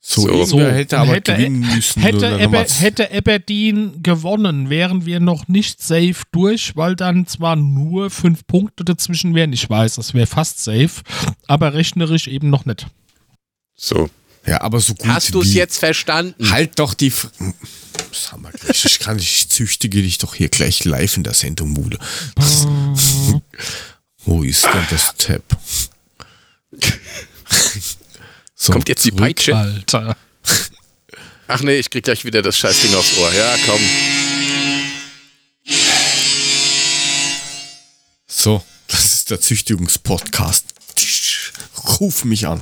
[0.00, 0.58] So, So.
[0.60, 2.00] hätte aber hätte, gewinnen müssen.
[2.00, 2.80] hätte, was.
[2.80, 8.84] hätte Aberdeen gewonnen, wären wir noch nicht safe durch, weil dann zwar nur fünf Punkte
[8.84, 9.52] dazwischen wären.
[9.52, 11.02] Ich weiß, das wäre fast safe,
[11.46, 12.86] aber rechnerisch eben noch nicht.
[13.74, 14.08] So.
[14.48, 16.50] Ja, aber so gut Hast du es jetzt verstanden?
[16.50, 17.08] Halt doch die.
[17.08, 17.28] F
[18.60, 18.84] gleich.
[18.84, 21.98] Ich kann ich züchtige dich doch hier gleich live in der Sendung, Mule.
[24.24, 25.42] Wo ist denn das Tab?
[28.60, 29.22] So, Kommt jetzt die zurück.
[29.22, 29.56] Peitsche?
[29.56, 30.16] Alter.
[31.46, 33.32] Ach nee, ich krieg gleich wieder das Scheißding aufs Ohr.
[33.32, 33.80] Ja, komm.
[38.26, 40.64] So, das ist der Züchtigungspodcast.
[42.00, 42.60] Ruf mich an.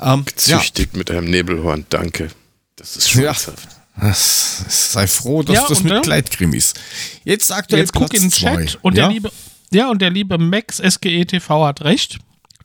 [0.00, 1.86] Ähm, ja, Züchtigt mit einem Nebelhorn.
[1.90, 2.30] Danke.
[2.76, 3.68] Das ist schmerzhaft.
[4.00, 6.78] das- sei froh, dass Ja, das und mit dann- Gleitcreme ist.
[7.24, 8.64] Jetzt aktuell Jetzt guck Platz in den zwei.
[8.66, 9.04] Chat und ja?
[9.06, 9.32] der liebe,
[9.72, 12.18] ja, und der liebe Max SGETV hat recht.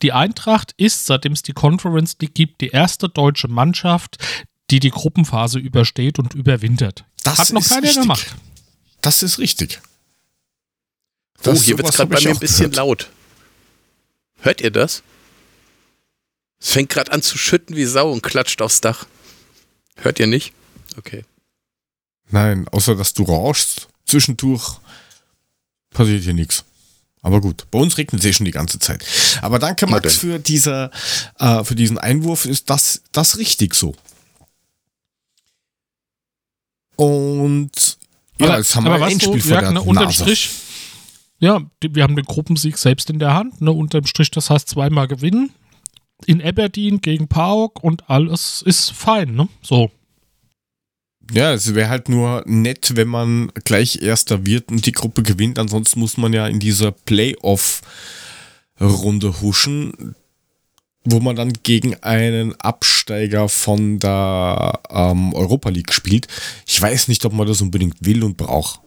[0.03, 4.17] Die Eintracht ist, seitdem es die Conference League gibt, die erste deutsche Mannschaft,
[4.69, 7.05] die die Gruppenphase übersteht und überwintert.
[7.23, 8.01] Das hat noch ist keiner richtig.
[8.01, 8.35] gemacht.
[9.01, 9.79] Das ist richtig.
[11.39, 12.75] Oh, Das- hier wird es gerade bei mir ein bisschen gehört.
[12.75, 13.09] laut.
[14.41, 15.01] Hört ihr das?
[16.63, 19.05] Es fängt gerade an zu schütten wie Sau und klatscht aufs Dach.
[19.97, 20.53] Hört ihr nicht?
[20.97, 21.25] Okay.
[22.31, 24.79] Nein, außer dass du rauschst, zwischendurch
[25.89, 26.63] passiert hier nichts.
[27.21, 29.05] Aber gut, bei uns regnet es eh schon die ganze Zeit.
[29.41, 30.89] Aber danke, Max, für, dieser,
[31.37, 32.45] äh, für diesen Einwurf.
[32.45, 33.93] Ist das, das richtig so?
[36.95, 37.71] Und
[38.39, 40.23] ja, Aber- jetzt haben wir aber ein weißt du, vor Jörg, der ne, unterm Nase.
[40.23, 40.49] Strich,
[41.39, 43.59] ja, die, wir haben den Gruppensieg selbst in der Hand.
[43.61, 45.51] Ne, unterm Strich, das heißt zweimal gewinnen.
[46.23, 49.47] In Aberdeen gegen Pauk und alles ist fein, ne?
[49.61, 49.91] So.
[51.31, 55.57] Ja, es wäre halt nur nett, wenn man gleich Erster wird und die Gruppe gewinnt.
[55.57, 60.15] Ansonsten muss man ja in dieser Playoff-Runde huschen,
[61.05, 66.27] wo man dann gegen einen Absteiger von der ähm, Europa League spielt.
[66.67, 68.79] Ich weiß nicht, ob man das unbedingt will und braucht.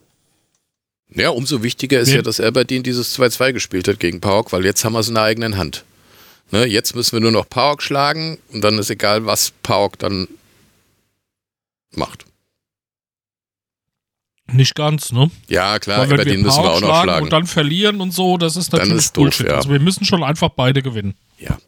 [1.14, 2.16] Ja, umso wichtiger ist Ja.
[2.16, 5.14] ja, dass Aberdeen dieses 2-2 gespielt hat gegen Pauk, weil jetzt haben wir es in
[5.14, 5.84] der eigenen Hand.
[6.52, 10.28] Ne, jetzt müssen wir nur noch Pauk schlagen und dann ist egal, was Pauk dann
[11.92, 12.24] macht.
[14.52, 15.28] Nicht ganz, ne?
[15.48, 18.36] Ja, klar, Weil Aberdeen wir müssen wir auch noch schlagen und dann verlieren und so,
[18.38, 19.46] das ist Dann natürlich ist doof, Bullshit.
[19.48, 19.56] ja.
[19.56, 21.14] Also wir müssen schon einfach beide gewinnen.
[21.38, 21.58] Ja.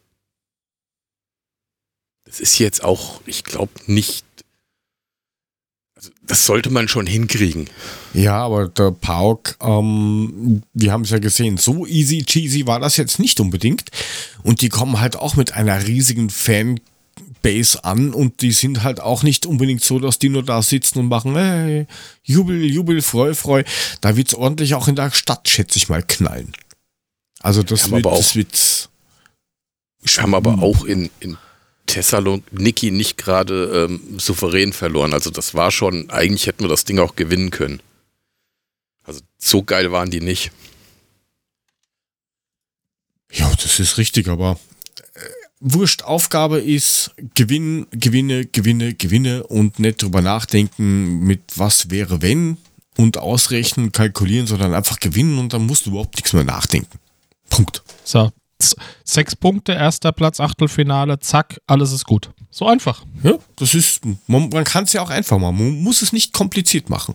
[2.24, 4.24] Das ist jetzt auch, ich glaube, nicht.
[6.28, 7.68] Das sollte man schon hinkriegen.
[8.14, 12.96] Ja, aber der Pauk, ähm, wir haben es ja gesehen, so easy cheesy war das
[12.98, 13.84] jetzt nicht unbedingt.
[14.42, 19.22] Und die kommen halt auch mit einer riesigen Fanbase an und die sind halt auch
[19.22, 21.86] nicht unbedingt so, dass die nur da sitzen und machen, hey,
[22.22, 23.64] Jubel, Jubel, Freu, Freu.
[24.02, 26.52] Da wird's ordentlich auch in der Stadt, schätze ich mal, knallen.
[27.40, 28.88] Also das wird, aber auch- das wird
[30.02, 31.36] Wir haben aber auch in, in
[31.88, 35.12] Thessaloniki nicht gerade ähm, souverän verloren.
[35.12, 37.80] Also das war schon, eigentlich hätten wir das Ding auch gewinnen können.
[39.02, 40.52] Also so geil waren die nicht.
[43.32, 44.58] Ja, das ist richtig, aber
[45.14, 45.20] äh,
[45.60, 52.58] Wurscht, Aufgabe ist Gewinn, Gewinne, Gewinne, Gewinne und nicht drüber nachdenken, mit was wäre wenn
[52.96, 56.98] und ausrechnen, kalkulieren, sondern einfach gewinnen und dann musst du überhaupt nichts mehr nachdenken.
[57.48, 57.82] Punkt.
[58.04, 58.30] So.
[59.04, 62.30] Sechs Punkte, erster Platz, Achtelfinale, zack, alles ist gut.
[62.50, 63.04] So einfach.
[63.22, 66.32] Ja, das ist, man, man kann es ja auch einfach machen, man muss es nicht
[66.32, 67.14] kompliziert machen.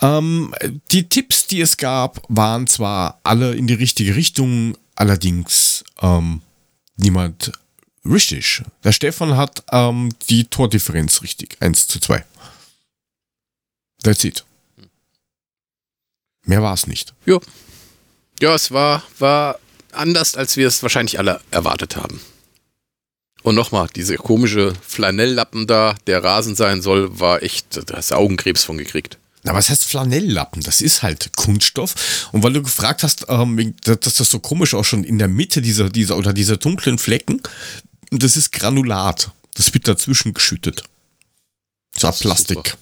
[0.00, 0.54] Ähm,
[0.90, 6.42] die Tipps, die es gab, waren zwar alle in die richtige Richtung, allerdings ähm,
[6.96, 7.52] niemand
[8.04, 8.62] richtig.
[8.84, 12.24] Der Stefan hat ähm, die Tordifferenz richtig, 1 zu 2.
[14.02, 14.44] That's it.
[16.44, 17.12] Mehr war es nicht.
[18.40, 19.58] Ja, es war, war
[19.96, 22.20] anders, als wir es wahrscheinlich alle erwartet haben.
[23.42, 28.16] Und nochmal, diese komische Flanelllappen da, der Rasen sein soll, war echt, da hast du
[28.16, 29.18] Augenkrebs von gekriegt.
[29.44, 30.62] Na, was heißt Flanelllappen?
[30.62, 32.28] Das ist halt Kunststoff.
[32.32, 35.62] Und weil du gefragt hast, ähm, dass das so komisch auch schon in der Mitte
[35.62, 37.40] dieser, dieser oder dieser dunklen Flecken,
[38.10, 39.30] das ist Granulat.
[39.54, 40.82] Das wird dazwischen geschüttet.
[41.94, 42.56] Das ist Plastik.
[42.56, 42.78] super.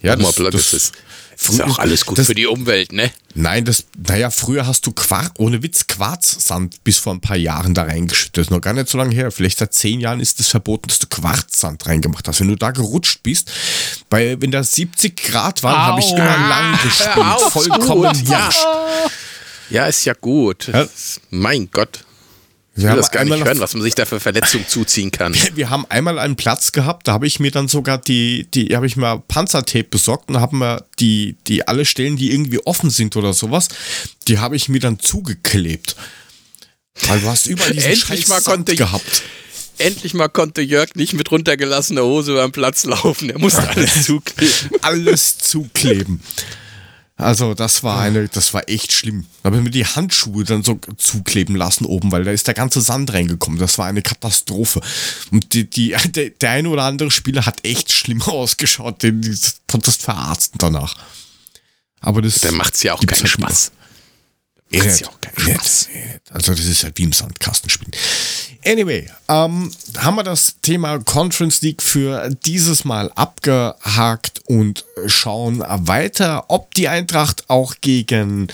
[0.00, 0.92] Ja, Guck mal, das, ist,
[1.36, 3.10] das ist auch alles gut das- für die Umwelt, ne?
[3.34, 7.74] Nein, das, naja, früher hast du Quarz, ohne Witz Quarzsand bis vor ein paar Jahren
[7.74, 8.36] da reingeschüttet.
[8.36, 9.32] Das ist noch gar nicht so lange her.
[9.32, 12.38] Vielleicht seit zehn Jahren ist es verboten, dass du Quarzsand reingemacht hast.
[12.40, 13.50] Wenn du da gerutscht bist,
[14.08, 17.40] weil wenn da 70 Grad waren, habe ich immer lang gespielt.
[17.50, 18.44] Vollkommen gut, ja.
[18.46, 18.66] wurscht.
[19.70, 20.68] Ja, ist ja gut.
[20.68, 20.86] Ja.
[21.30, 22.04] Mein Gott.
[22.78, 25.34] Ich will das gar nicht hören, was man sich da für Verletzungen zuziehen kann.
[25.54, 28.86] Wir haben einmal einen Platz gehabt, da habe ich mir dann sogar die, die habe
[28.86, 33.16] ich mir Panzertape besorgt und haben mir die, die alle Stellen, die irgendwie offen sind
[33.16, 33.68] oder sowas,
[34.28, 35.96] die habe ich mir dann zugeklebt.
[37.06, 39.22] Weil du hast überall diesen Endlich Scheiß mal konnte ich, gehabt.
[39.78, 43.30] Endlich mal konnte Jörg nicht mit runtergelassener Hose über den Platz laufen.
[43.30, 44.70] Er musste alles zukleben.
[44.82, 46.20] alles zukleben.
[47.20, 49.26] Also das war eine, das war echt schlimm.
[49.42, 52.54] Da habe ich mir die Handschuhe dann so zukleben lassen oben, weil da ist der
[52.54, 53.58] ganze Sand reingekommen.
[53.58, 54.80] Das war eine Katastrophe.
[55.32, 59.36] Und die, die, der, der eine oder andere Spieler hat echt schlimm ausgeschaut, den du
[59.66, 60.94] konntest verarzten danach.
[62.00, 62.40] Aber das.
[62.40, 63.72] Der macht's ja auch keinen halt Spaß.
[64.72, 65.88] Macht's ja auch keinen Spaß.
[66.30, 67.92] Also das ist halt wie im Sandkasten spielen.
[68.66, 76.44] Anyway, ähm, haben wir das Thema Conference League für dieses Mal abgehakt und schauen weiter,
[76.48, 78.48] ob die Eintracht auch gegen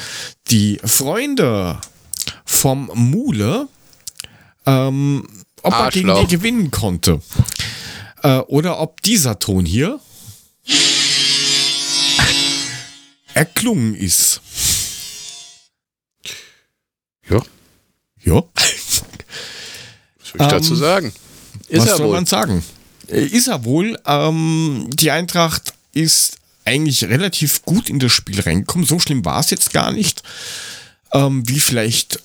[0.48, 1.80] die Freunde
[2.44, 3.68] vom Mule,
[4.66, 5.26] ähm,
[5.62, 7.20] ob er gegen die gewinnen konnte.
[8.22, 9.98] Äh, oder ob dieser Ton hier
[13.34, 14.40] erklungen ist.
[18.24, 18.42] Ja
[20.38, 21.12] soll ich ähm, dazu sagen?
[21.68, 22.14] Ist was soll wohl.
[22.14, 22.64] man sagen?
[23.08, 23.98] Äh, ist er wohl.
[24.06, 28.86] Ähm, die Eintracht ist eigentlich relativ gut in das Spiel reingekommen.
[28.86, 30.22] So schlimm war es jetzt gar nicht.
[31.12, 32.20] Ähm, wie vielleicht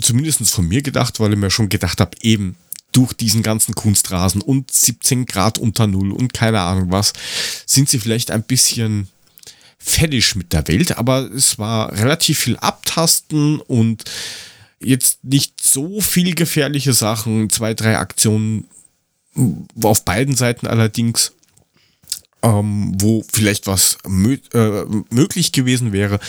[0.00, 2.56] zumindest von mir gedacht, weil ich mir schon gedacht habe, eben
[2.92, 7.14] durch diesen ganzen Kunstrasen und 17 Grad unter Null und keine Ahnung was,
[7.64, 9.08] sind sie vielleicht ein bisschen
[9.78, 14.04] fällig mit der Welt, aber es war relativ viel Abtasten und
[14.84, 18.68] jetzt nicht so viel gefährliche Sachen, zwei, drei Aktionen
[19.82, 21.32] auf beiden Seiten allerdings,
[22.42, 26.20] ähm, wo vielleicht was mö äh, möglich gewesen wäre.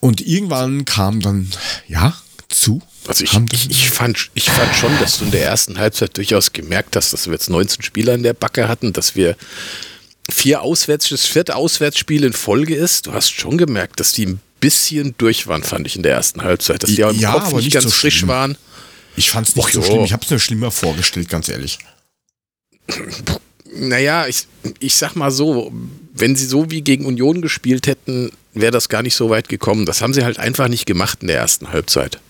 [0.00, 1.50] Und irgendwann kam dann,
[1.88, 2.14] ja,
[2.48, 2.80] zu.
[3.06, 6.52] Also ich, ich, ich, fand, ich fand schon, dass du in der ersten Halbzeit durchaus
[6.52, 9.36] gemerkt hast, dass wir jetzt 19 Spieler in der Backe hatten, dass wir
[10.30, 13.06] vier Auswärts, das vierte Auswärtsspiel in Folge ist.
[13.06, 16.42] Du hast schon gemerkt, dass die ein bisschen durch waren, fand ich in der ersten
[16.42, 16.82] Halbzeit.
[16.82, 18.28] Dass die auch im ja, Kopf nicht, nicht ganz so frisch schlimm.
[18.28, 18.58] waren.
[19.16, 20.04] Ich fand es nicht Och, so schlimm.
[20.04, 21.78] Ich habe es mir schlimmer vorgestellt, ganz ehrlich.
[23.74, 24.46] Naja, ich,
[24.78, 25.72] ich sag mal so,
[26.12, 29.86] wenn sie so wie gegen Union gespielt hätten, wäre das gar nicht so weit gekommen.
[29.86, 32.20] Das haben sie halt einfach nicht gemacht in der ersten Halbzeit.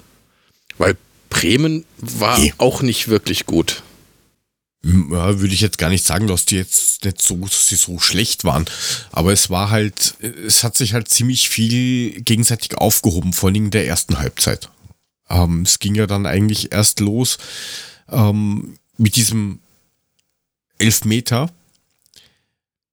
[0.79, 0.97] Weil
[1.31, 2.53] Bremen war nee.
[2.59, 3.83] auch nicht wirklich gut.
[4.87, 7.99] Ja, würde ich jetzt gar nicht sagen, dass die jetzt nicht so, dass sie so
[7.99, 8.67] schlecht waren.
[9.11, 13.71] Aber es war halt, es hat sich halt ziemlich viel gegenseitig aufgehoben, vor allem in
[13.73, 14.71] der ersten Halbzeit.
[15.29, 17.39] Ähm, es ging ja dann eigentlich erst los
[18.11, 19.59] ähm, mit diesem
[20.79, 21.51] Elfmeter,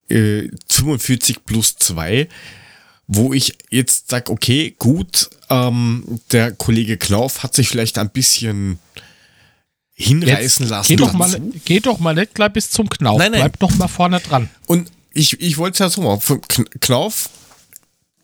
[0.10, 2.28] äh, 45 plus 2,
[3.06, 8.80] wo ich jetzt sage, okay, gut, ähm, der Kollege Knauf hat sich vielleicht ein bisschen
[9.94, 10.88] hinreißen Jetzt lassen.
[10.88, 13.20] Geh doch, mal, geh doch mal nicht gleich bis zum Knauf.
[13.20, 13.42] Nein, nein.
[13.42, 14.50] Bleib doch mal vorne dran.
[14.66, 16.42] Und ich, ich wollte es ja so machen.
[16.80, 17.30] Knauf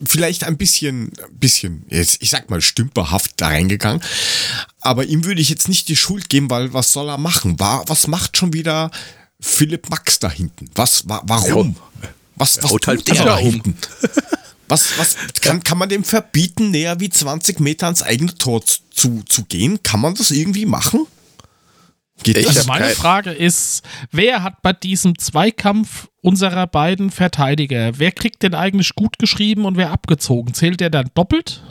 [0.04, 4.02] vielleicht ein bisschen, bisschen, jetzt, ich sag mal, stümperhaft da reingegangen.
[4.80, 7.60] Aber ihm würde ich jetzt nicht die Schuld geben, weil was soll er machen?
[7.60, 8.92] War, was macht schon wieder
[9.42, 10.70] Philipp Max da hinten?
[10.76, 11.76] Was, wa, warum?
[12.36, 13.76] Was, was tut halt der da hinten?
[14.70, 19.24] Was, was kann, kann man dem verbieten, näher wie 20 Meter ans eigene Tor zu,
[19.28, 19.82] zu gehen?
[19.84, 21.08] Kann man das irgendwie machen?
[22.24, 28.12] Geht ich also meine Frage ist, wer hat bei diesem Zweikampf unserer beiden Verteidiger, wer
[28.12, 30.54] kriegt denn eigentlich gut geschrieben und wer abgezogen?
[30.54, 31.64] Zählt der dann doppelt?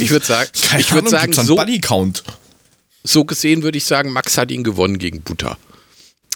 [0.00, 2.24] Ich würde sagen, Keine ich würde sagen, so, Count.
[3.04, 5.56] so gesehen würde ich sagen, Max hat ihn gewonnen gegen Butter.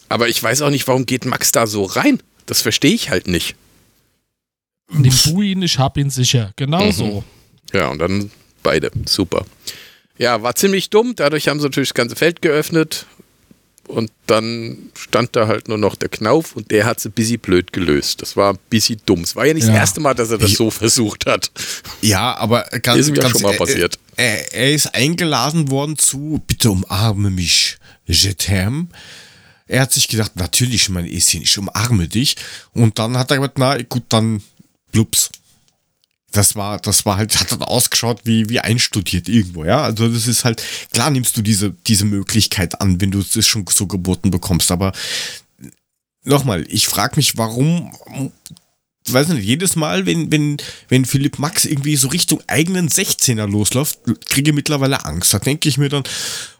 [0.09, 2.23] Aber ich weiß auch nicht, warum geht Max da so rein?
[2.47, 3.57] Das verstehe ich halt nicht.
[4.91, 6.53] Nimm du ihn, ich hab ihn sicher.
[6.57, 6.93] Genau mhm.
[6.93, 7.25] so.
[7.73, 8.31] Ja, und dann
[8.63, 8.91] beide.
[9.07, 9.45] Super.
[10.19, 11.15] Ja, war ziemlich dumm.
[11.17, 13.07] Dadurch haben sie natürlich das ganze Feld geöffnet.
[13.87, 17.73] Und dann stand da halt nur noch der Knauf und der hat sie busy blöd
[17.73, 18.23] gelöst.
[18.23, 19.21] Das war ein bisschen dumm.
[19.21, 19.73] Es war ja nicht ja.
[19.73, 21.51] das erste Mal, dass er das so versucht hat.
[22.01, 23.99] Ja, aber ganz, ist mir ganz, schon mal passiert.
[24.17, 28.87] Er, er, ist eingeladen worden zu Bitte umarme mich, je t'aime.
[29.67, 32.37] Er hat sich gedacht, natürlich, mein Eschen, ich umarme dich.
[32.73, 34.43] Und dann hat er gesagt, na gut, dann
[34.93, 35.31] blups
[36.35, 39.83] das war, das war halt, hat dann ausgeschaut wie, wie einstudiert irgendwo, ja.
[39.83, 43.65] Also das ist halt, klar nimmst du diese, diese Möglichkeit an, wenn du es schon
[43.71, 44.93] so geboten bekommst, aber
[46.25, 47.93] nochmal, ich frage mich, warum,
[49.07, 50.57] weiß nicht, jedes Mal, wenn, wenn,
[50.89, 55.33] wenn Philipp Max irgendwie so Richtung eigenen 16er losläuft, kriege ich mittlerweile Angst.
[55.35, 56.05] Da denke ich mir dann,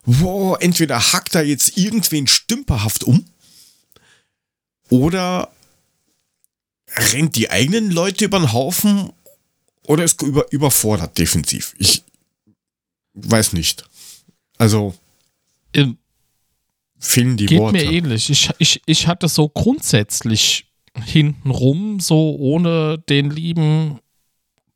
[0.05, 3.25] wow, entweder hackt er jetzt irgendwen stümperhaft um
[4.89, 5.51] oder
[6.97, 9.11] rennt die eigenen Leute über den Haufen
[9.87, 11.75] oder ist über, überfordert defensiv.
[11.79, 12.03] Ich,
[13.15, 13.85] weiß nicht.
[14.59, 14.95] Also
[15.73, 15.99] Ähm,
[16.99, 17.79] fehlen die Geht Worte.
[17.79, 18.31] mir ähnlich.
[18.31, 20.67] Ich, ich, ich hatte so grundsätzlich
[21.05, 23.99] hintenrum, so ohne den lieben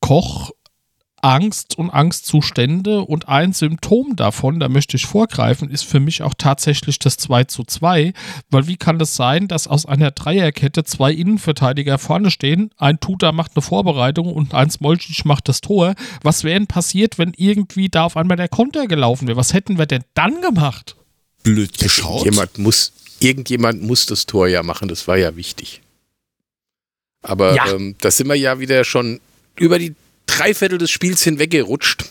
[0.01, 0.51] Koch,
[1.23, 3.01] Angst und Angstzustände.
[3.03, 7.45] Und ein Symptom davon, da möchte ich vorgreifen, ist für mich auch tatsächlich das 2
[7.45, 8.13] zu 2.
[8.51, 13.33] Weil wie kann das sein, dass aus einer Dreierkette zwei Innenverteidiger vorne stehen, ein Tuta
[13.33, 15.95] macht eine Vorbereitung und ein Smolcic macht das Tor?
[16.23, 19.37] Was wäre denn passiert, wenn irgendwie da auf einmal der Konter gelaufen wäre?
[19.37, 20.97] Was hätten wir denn dann gemacht?
[21.43, 22.25] Blöd geschaut.
[22.25, 25.81] Jemand muss, irgendjemand muss das Tor ja machen, das war ja wichtig.
[27.23, 27.67] Aber Ja.
[27.73, 29.21] ähm, da sind wir ja wieder schon
[29.57, 29.95] über die
[30.29, 32.05] Dreiviertel des Spiels hinweggerutscht.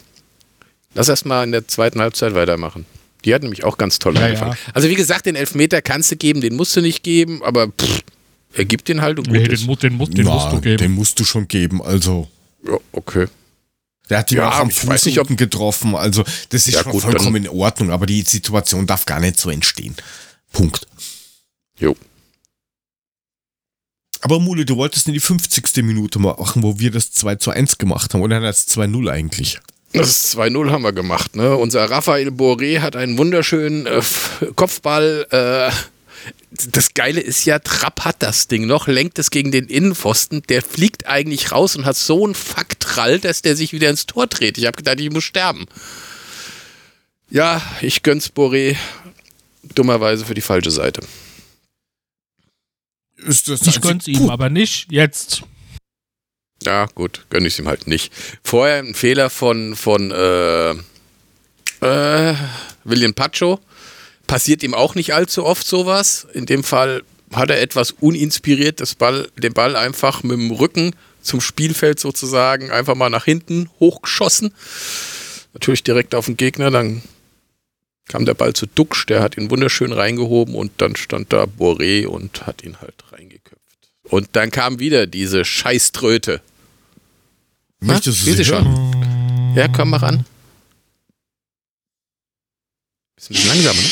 [0.93, 2.85] Lass erst mal in der zweiten Halbzeit weitermachen.
[3.23, 4.51] Die hat nämlich auch ganz toll Ja, angefangen.
[4.67, 4.73] ja.
[4.73, 8.01] Also wie gesagt, den Elfmeter kannst du geben, den musst du nicht geben, aber pff,
[8.53, 9.67] er gibt den halt und gut Nee, ist.
[9.67, 10.77] den, den, mu- den Na, musst du geben.
[10.77, 11.81] Den musst du schon geben.
[11.81, 12.27] Also,
[12.65, 13.27] Ja, okay.
[14.09, 15.95] der hat ihn Ja, auch am Fuß nicht, ob- getroffen.
[15.95, 17.91] Also, das ist Ja, schon gut, vollkommen dann- in Ordnung.
[17.91, 19.95] Aber die Situation darf gar nicht so entstehen.
[20.51, 20.87] Punkt.
[21.79, 21.95] Jo.
[24.21, 25.83] Aber Mule, du wolltest in die 50.
[25.83, 28.21] Minute machen, wo wir das 2 zu 1 gemacht haben.
[28.21, 29.59] Oder das 2-0 eigentlich?
[29.93, 31.35] Das 2-0 haben wir gemacht.
[31.35, 31.55] Ne?
[31.55, 34.01] Unser Raphael Boré hat einen wunderschönen äh,
[34.55, 35.25] Kopfball.
[35.29, 35.71] Äh,
[36.71, 40.41] das Geile ist ja, Trapp hat das Ding noch, lenkt es gegen den Innenpfosten.
[40.49, 44.27] Der fliegt eigentlich raus und hat so einen Facktrall, dass der sich wieder ins Tor
[44.27, 44.57] dreht.
[44.57, 45.65] Ich habe gedacht, ich muss sterben.
[47.29, 48.75] Ja, ich gönn's Boré
[49.75, 51.01] dummerweise für die falsche Seite.
[53.17, 55.43] Ist das Ich gönn's ihm, Puh, aber nicht jetzt.
[56.63, 58.11] Ja, gut, gönn ich ihm halt nicht.
[58.43, 60.71] Vorher ein Fehler von, von äh,
[61.81, 62.35] äh,
[62.83, 63.59] William Pacho.
[64.25, 66.27] Passiert ihm auch nicht allzu oft sowas.
[66.33, 67.03] In dem Fall
[67.33, 72.71] hat er etwas uninspiriert das Ball, den Ball einfach mit dem Rücken zum Spielfeld sozusagen
[72.71, 74.53] einfach mal nach hinten hochgeschossen.
[75.53, 77.01] Natürlich direkt auf den Gegner, dann
[78.07, 82.05] kam der Ball zu Duxch, der hat ihn wunderschön reingehoben und dann stand da Boré
[82.07, 83.57] und hat ihn halt reingeköpft.
[84.03, 86.41] Und dann kam wieder diese Scheißtröte.
[87.79, 89.53] Möchtest du sie hören?
[89.55, 90.25] Ja, komm mal ran.
[93.17, 93.87] Ist ein bisschen langsamer, ne?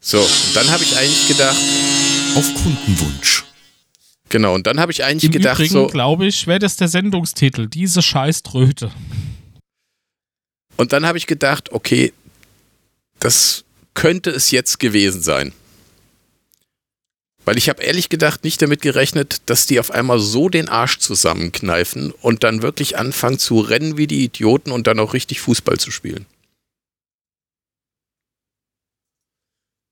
[0.00, 1.56] So, und dann habe ich eigentlich gedacht,
[2.36, 3.44] Auf Kundenwunsch.
[4.28, 6.88] genau, und dann habe ich eigentlich Im gedacht, Übrigen, so, glaube ich, wäre das der
[6.88, 7.66] Sendungstitel.
[7.68, 8.90] Diese Scheißtröte.
[10.76, 12.12] Und dann habe ich gedacht, okay,
[13.18, 15.52] das könnte es jetzt gewesen sein.
[17.44, 20.98] Weil ich habe ehrlich gedacht nicht damit gerechnet, dass die auf einmal so den Arsch
[20.98, 25.78] zusammenkneifen und dann wirklich anfangen zu rennen wie die Idioten und dann auch richtig Fußball
[25.78, 26.26] zu spielen.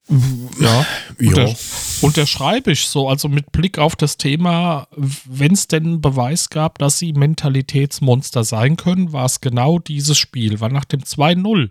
[0.09, 0.87] Ja.
[1.21, 1.29] Ja.
[1.29, 1.55] Unter,
[2.03, 6.99] unterschreibe ich so, also mit Blick auf das Thema, wenn es denn Beweis gab, dass
[6.99, 11.71] sie Mentalitätsmonster sein können, war es genau dieses Spiel, war nach dem 2-0.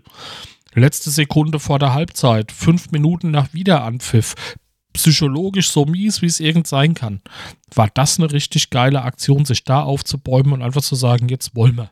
[0.74, 4.34] Letzte Sekunde vor der Halbzeit, fünf Minuten nach Wiederanpfiff,
[4.94, 7.20] psychologisch so mies, wie es irgend sein kann.
[7.74, 11.76] War das eine richtig geile Aktion, sich da aufzubäumen und einfach zu sagen, jetzt wollen
[11.76, 11.90] wir.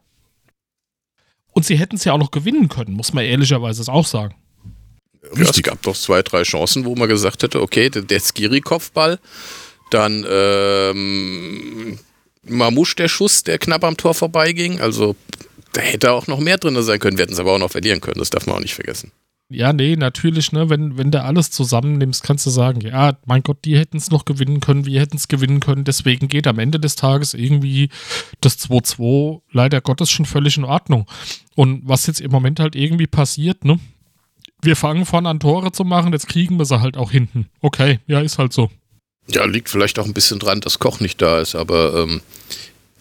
[1.53, 4.35] Und sie hätten es ja auch noch gewinnen können, muss man ehrlicherweise auch sagen.
[5.37, 9.19] Ja, es gab doch zwei, drei Chancen, wo man gesagt hätte, okay, der, der Skiri-Kopfball,
[9.91, 11.99] dann ähm,
[12.43, 14.81] Mamouche der Schuss, der knapp am Tor vorbeiging.
[14.81, 15.17] Also
[15.73, 17.19] da hätte auch noch mehr drin sein können.
[17.19, 19.13] Wir hätten es aber auch noch verlieren können, das darf man auch nicht vergessen.
[19.53, 23.65] Ja, nee, natürlich, ne, wenn, wenn du alles zusammennimmst, kannst du sagen, ja, mein Gott,
[23.65, 26.79] die hätten es noch gewinnen können, wir hätten es gewinnen können, deswegen geht am Ende
[26.79, 27.89] des Tages irgendwie
[28.41, 31.07] das 2-2 leider Gottes schon völlig in Ordnung.
[31.57, 33.81] Und was jetzt im Moment halt irgendwie passiert, ne,
[34.63, 37.49] wir fangen von an Tore zu machen, jetzt kriegen wir sie halt auch hinten.
[37.61, 38.71] Okay, ja, ist halt so.
[39.29, 42.21] Ja, liegt vielleicht auch ein bisschen dran, dass Koch nicht da ist, aber ähm,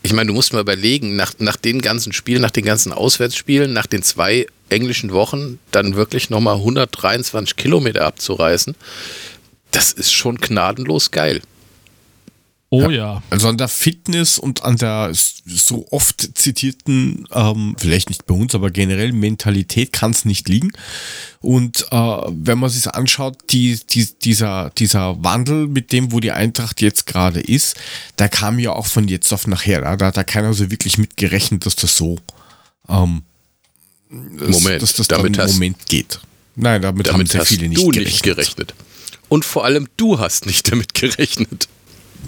[0.02, 3.74] ich meine, du musst mal überlegen, nach, nach den ganzen Spielen, nach den ganzen Auswärtsspielen,
[3.74, 8.76] nach den zwei englischen Wochen, dann wirklich nochmal 123 Kilometer abzureißen,
[9.72, 11.42] das ist schon gnadenlos geil.
[12.72, 13.24] Oh ja.
[13.32, 18.54] Also an der Fitness und an der so oft zitierten, ähm, vielleicht nicht bei uns,
[18.54, 20.72] aber generell Mentalität kann es nicht liegen.
[21.42, 26.32] Und äh, wenn man sich anschaut, die, die, dieser, dieser Wandel mit dem, wo die
[26.32, 27.76] Eintracht jetzt gerade ist,
[28.20, 29.82] der kam ja auch von jetzt auf nachher.
[29.82, 32.20] Da, da hat da keiner so wirklich mitgerechnet, dass das so
[32.88, 33.24] ähm,
[34.10, 36.20] dass, Moment, dass das damit dann im Moment geht.
[36.56, 38.12] Nein, damit, haben Damit sehr hast viele nicht du gerechnet.
[38.12, 38.74] nicht gerechnet.
[39.28, 41.68] Und vor allem du hast nicht damit gerechnet.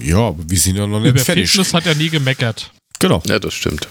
[0.00, 1.50] Ja, aber wir sind ja noch nicht Über fertig.
[1.50, 2.70] Fitness hat er nie gemeckert.
[2.98, 3.22] Genau.
[3.26, 3.88] Ja, das stimmt.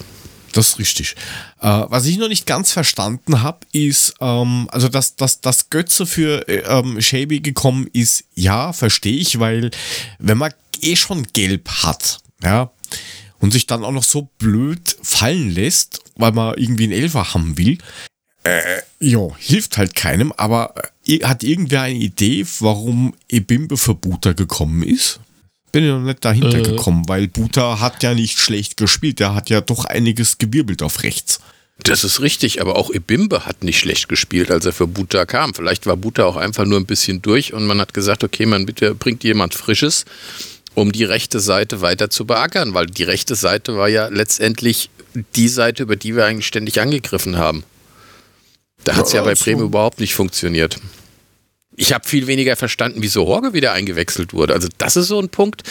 [0.53, 1.15] Das ist richtig.
[1.61, 6.05] Äh, was ich noch nicht ganz verstanden habe, ist, ähm, also dass, dass, dass Götze
[6.05, 9.71] für äh, ähm, Shelby gekommen ist, ja, verstehe ich, weil
[10.19, 12.71] wenn man eh schon gelb hat, ja,
[13.39, 17.57] und sich dann auch noch so blöd fallen lässt, weil man irgendwie einen Elfer haben
[17.57, 17.77] will.
[18.43, 20.73] Äh, ja, hilft halt keinem, aber
[21.05, 25.19] äh, hat irgendwer eine Idee, warum Ebimbe für Buta gekommen ist?
[25.71, 26.63] Bin ich noch nicht dahinter Äh.
[26.63, 29.19] gekommen, weil Buta hat ja nicht schlecht gespielt.
[29.19, 31.39] Der hat ja doch einiges gewirbelt auf rechts.
[31.83, 35.53] Das ist richtig, aber auch Ebimbe hat nicht schlecht gespielt, als er für Buta kam.
[35.55, 38.67] Vielleicht war Buta auch einfach nur ein bisschen durch und man hat gesagt, okay, man
[38.67, 40.05] bitte bringt jemand Frisches,
[40.75, 44.91] um die rechte Seite weiter zu beackern, weil die rechte Seite war ja letztendlich
[45.35, 47.63] die Seite, über die wir eigentlich ständig angegriffen haben.
[48.83, 49.43] Da hat es ja, Ja, bei so.
[49.45, 50.77] Bremen überhaupt nicht funktioniert.
[51.75, 54.53] Ich habe viel weniger verstanden, wieso Horge wieder eingewechselt wurde.
[54.53, 55.63] Also das ist so ein Punkt.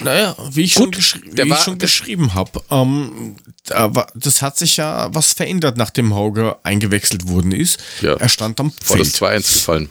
[0.00, 4.08] Naja, wie ich Gut, schon, wie war- ich schon der- geschrieben habe, ähm, da war-
[4.14, 7.78] das hat sich ja was verändert, nachdem Hauge eingewechselt worden ist.
[8.02, 8.14] Ja.
[8.14, 9.16] Er stand am Vor das Feld.
[9.16, 9.88] 2-1 gefallen.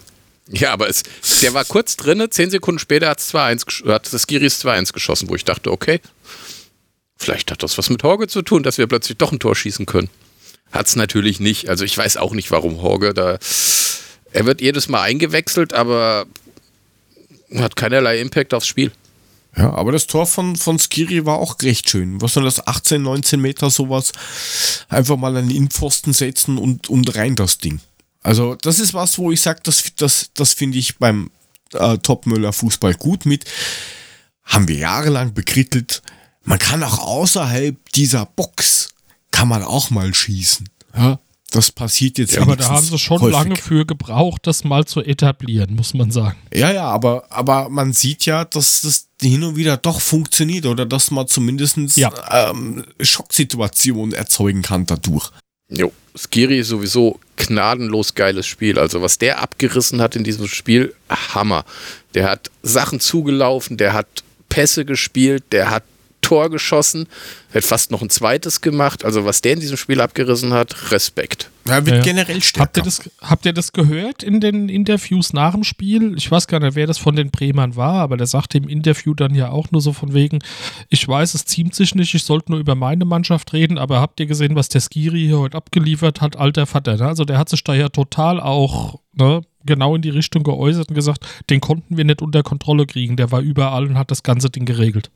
[0.52, 1.02] Ja, aber es,
[1.42, 5.28] der war kurz drinne, zehn Sekunden später hat's 2-1 gesch- hat das Giris 2-1 geschossen,
[5.28, 6.00] wo ich dachte, okay,
[7.16, 9.86] vielleicht hat das was mit Horge zu tun, dass wir plötzlich doch ein Tor schießen
[9.86, 10.08] können.
[10.70, 11.68] Hat's natürlich nicht.
[11.68, 13.38] Also ich weiß auch nicht, warum Horge da.
[14.32, 16.26] Er wird jedes Mal eingewechselt, aber
[17.54, 18.92] hat keinerlei Impact aufs Spiel.
[19.56, 22.20] Ja, aber das Tor von, von Skiri war auch recht schön.
[22.20, 24.12] Was soll das, 18, 19 Meter sowas?
[24.88, 27.80] Einfach mal den Innenpfosten setzen und, und rein das Ding.
[28.22, 31.30] Also das ist was, wo ich sage, das, das, das finde ich beim
[31.72, 33.46] äh, Topmöller Fußball gut mit.
[34.44, 36.02] Haben wir jahrelang bekrittelt.
[36.44, 38.90] Man kann auch außerhalb dieser Box,
[39.30, 40.68] kann man auch mal schießen.
[40.94, 41.18] Ja,
[41.50, 43.32] das passiert jetzt Aber da haben sie schon häufig.
[43.32, 46.36] lange für gebraucht, das mal zu etablieren, muss man sagen.
[46.52, 50.84] Ja, ja, aber, aber man sieht ja, dass das hin und wieder doch funktioniert oder
[50.86, 52.12] dass man zumindest Ja.
[52.50, 55.30] ähm, Schocksituationen erzeugen kann dadurch.
[55.68, 58.78] Jo, Skiri ist sowieso gnadenlos geiles Spiel.
[58.78, 61.64] Also was der abgerissen hat in diesem Spiel, Hammer.
[62.14, 64.06] Der hat Sachen zugelaufen, der hat
[64.48, 65.82] Pässe gespielt, der hat
[66.20, 67.06] Tor geschossen,
[67.54, 69.04] hat fast noch ein zweites gemacht.
[69.04, 71.50] Also was der in diesem Spiel abgerissen hat, Respekt.
[71.68, 72.02] Er wird Ja.
[72.02, 72.80] generell Habt stärker.
[72.80, 76.14] ihr, das, habt ihr das gehört in den Interviews nach dem Spiel?
[76.16, 79.14] Ich weiß gar nicht, wer das von den Bremern war, aber der sagte im Interview
[79.14, 80.38] dann ja auch nur so von wegen,
[80.88, 84.18] ich weiß, es ziemt sich nicht, ich sollte nur über meine Mannschaft reden, aber habt
[84.20, 86.96] ihr gesehen, was der Skiri hier heute abgeliefert hat, alter Vater?
[86.96, 87.06] Ne?
[87.06, 90.94] Also der hat sich da ja total auch ne, genau in die Richtung geäußert und
[90.94, 94.50] gesagt, den konnten wir nicht unter Kontrolle kriegen, der war überall und hat das ganze
[94.50, 95.10] Ding geregelt.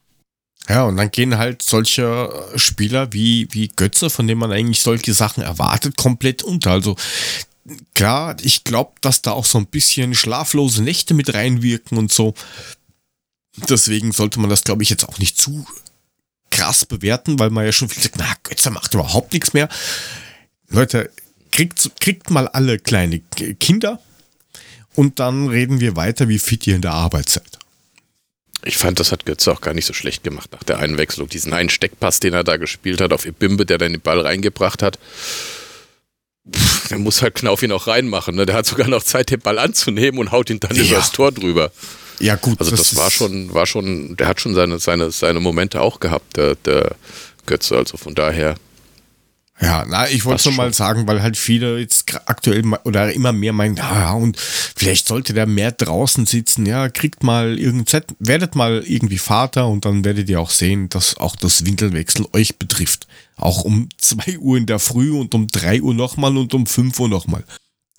[0.71, 5.15] Ja, und dann gehen halt solche Spieler wie, wie Götze, von denen man eigentlich solche
[5.15, 6.71] Sachen erwartet, komplett unter.
[6.71, 6.95] Also
[7.95, 12.35] klar, ich glaube, dass da auch so ein bisschen schlaflose Nächte mit reinwirken und so.
[13.69, 15.67] Deswegen sollte man das, glaube ich, jetzt auch nicht zu
[16.51, 19.69] krass bewerten, weil man ja schon viel sagt, na, Götze macht überhaupt nichts mehr.
[20.69, 21.11] Leute,
[21.51, 24.01] kriegt, kriegt mal alle kleine Kinder
[24.95, 27.59] und dann reden wir weiter, wie fit ihr in der Arbeit seid.
[28.65, 31.29] Ich fand, das hat Götze auch gar nicht so schlecht gemacht nach der Einwechslung.
[31.29, 34.83] Diesen einen Steckpass, den er da gespielt hat auf Ibimbe, der dann den Ball reingebracht
[34.83, 34.99] hat.
[36.55, 38.35] Pff, der muss halt Knauf ihn auch reinmachen.
[38.35, 38.47] Ne?
[38.47, 40.83] Der hat sogar noch Zeit, den Ball anzunehmen und haut ihn dann Ja.
[40.85, 41.71] übers Tor drüber.
[42.19, 42.61] Ja, gut.
[42.61, 46.01] Also das, war ist- schon, war schon, der hat schon seine, seine, seine Momente auch
[46.01, 46.97] gehabt, der, der
[47.47, 47.77] Götze.
[47.77, 48.57] Also von daher,
[49.63, 50.73] Ja, na, ich wollte nur mal schon.
[50.73, 55.47] sagen, weil halt viele jetzt aktuell oder immer mehr meinen, ja, und vielleicht sollte der
[55.47, 60.41] mehr draußen sitzen, ja, kriegt mal irgend, werdet mal irgendwie Vater und dann werdet ihr
[60.41, 63.07] auch sehen, dass auch das Winkelwechsel euch betrifft.
[63.37, 66.99] Auch um 2 Uhr in der Früh und um 3 Uhr nochmal und um 5
[66.99, 67.45] Uhr nochmal.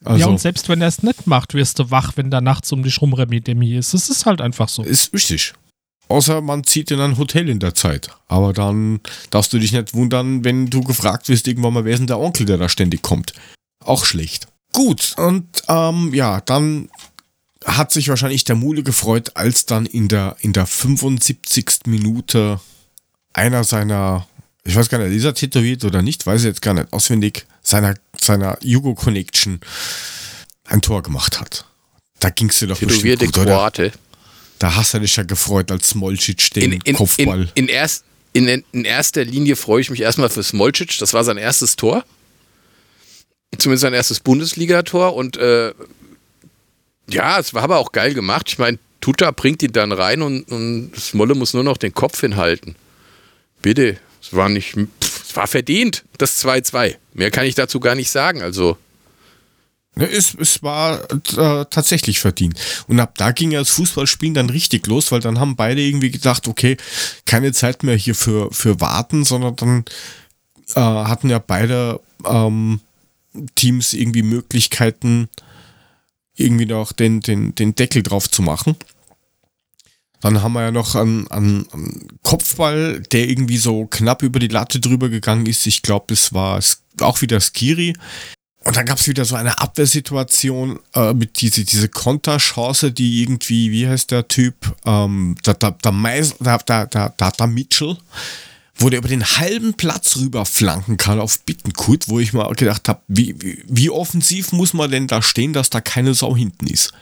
[0.04, 2.72] Also, ja, und selbst wenn er es nicht macht, wirst du wach, wenn da nachts
[2.72, 3.94] um dich rum Remi-Demi ist.
[3.94, 4.82] Das ist halt einfach so.
[4.82, 5.54] ist wichtig.
[6.12, 8.10] Außer man zieht in ein Hotel in der Zeit.
[8.28, 9.00] Aber dann
[9.30, 12.20] darfst du dich nicht wundern, wenn du gefragt wirst, irgendwann mal, wer ist denn der
[12.20, 13.34] Onkel, der da ständig kommt.
[13.84, 14.48] Auch schlecht.
[14.74, 16.90] Gut, und ähm, ja, dann
[17.66, 21.86] hat sich wahrscheinlich der Mule gefreut, als dann in der, in der 75.
[21.86, 22.60] Minute
[23.34, 24.28] einer seiner,
[24.66, 27.46] ich weiß gar nicht, ist er tätowiert oder nicht, weiß ich jetzt gar nicht auswendig,
[27.62, 29.62] seiner, seiner Jugo Connection
[30.66, 31.66] ein Tor gemacht hat.
[32.20, 33.56] Da ging es dir doch bestimmt tätowierte gut, oder?
[34.62, 37.50] Da hast du dich ja gefreut, als Smolcic den In, in, Kopfball.
[37.56, 41.00] in, in, erst, in, in erster Linie freue ich mich erstmal für Smolcic.
[41.00, 42.06] Das war sein erstes Tor.
[43.58, 45.16] Zumindest sein erstes Bundesligator.
[45.16, 45.74] Und äh,
[47.10, 48.50] ja, es war aber auch geil gemacht.
[48.50, 52.22] Ich meine, Tuta bringt ihn dann rein und, und Smolle muss nur noch den Kopf
[52.22, 52.76] hinhalten.
[53.64, 56.98] Bitte, es war nicht, pff, es war verdient, das 2-2.
[57.16, 58.44] Mehr kann ich dazu gar nicht sagen.
[58.44, 58.78] Also,
[59.96, 62.56] es, es war äh, tatsächlich verdient.
[62.88, 66.12] Und ab da ging ja das Fußballspielen dann richtig los, weil dann haben beide irgendwie
[66.12, 66.78] gedacht, okay,
[67.26, 69.86] keine Zeit mehr hier für, für Warten, sondern dann
[70.76, 72.80] äh, hatten ja beide ähm,
[73.56, 75.30] Teams irgendwie Möglichkeiten,
[76.36, 78.78] irgendwie noch den, den, den Deckel drauf zu machen.
[80.22, 84.48] Dann haben wir ja noch einen, einen, einen Kopfball, der irgendwie so knapp über die
[84.48, 85.66] Latte drüber gegangen ist.
[85.66, 86.64] Ich glaube, das war
[87.02, 87.96] auch wieder Skiri.
[88.72, 93.70] Und dann gab es wieder so eine Abwehrsituation äh, mit diese, diese Konterchance, die irgendwie,
[93.70, 94.56] wie heißt der Typ,
[94.86, 97.98] ähm, der, der, der, Mais, der, der, der, der, der Mitchell,
[98.78, 102.88] wo der über den halben Platz rüber flanken kann auf Bittenkurt, wo ich mal gedacht
[102.88, 106.68] habe, wie, wie, wie offensiv muss man denn da stehen, dass da keine Sau hinten
[106.68, 106.94] ist.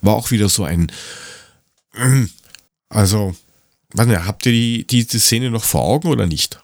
[0.00, 0.90] War auch wieder so ein,
[2.88, 3.36] also,
[3.92, 6.58] nicht, habt ihr die, diese Szene noch vor Augen oder nicht?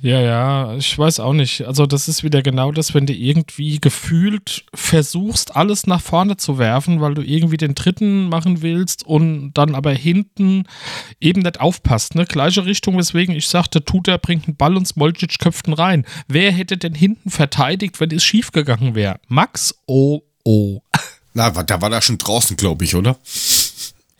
[0.00, 1.66] Ja, ja, ich weiß auch nicht.
[1.66, 6.56] Also das ist wieder genau das, wenn du irgendwie gefühlt versuchst, alles nach vorne zu
[6.56, 10.64] werfen, weil du irgendwie den dritten machen willst und dann aber hinten
[11.20, 12.14] eben nicht aufpasst.
[12.14, 12.24] Ne?
[12.24, 16.06] Gleiche Richtung, weswegen ich sagte, Tuta bringt einen Ball und Smolcic köpft ihn rein.
[16.26, 19.20] Wer hätte denn hinten verteidigt, wenn es schief gegangen wäre?
[19.28, 19.74] Max?
[19.86, 20.80] Oh, oh.
[21.34, 23.18] Na, da war da schon draußen, glaube ich, oder?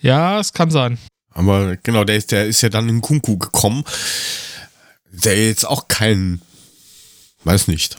[0.01, 0.99] Ja, es kann sein.
[1.31, 3.85] Aber genau, der ist, der ist ja dann in Kunku gekommen
[5.13, 6.41] der jetzt auch kein,
[7.45, 7.99] weiß nicht.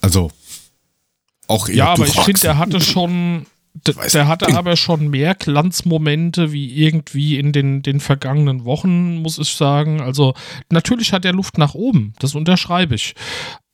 [0.00, 0.30] Also
[1.46, 6.52] auch Ja, aber ich finde, der hatte schon, der, der hatte aber schon mehr Glanzmomente
[6.52, 10.00] wie irgendwie in den, den vergangenen Wochen, muss ich sagen.
[10.00, 10.34] Also
[10.70, 13.14] natürlich hat er Luft nach oben, das unterschreibe ich.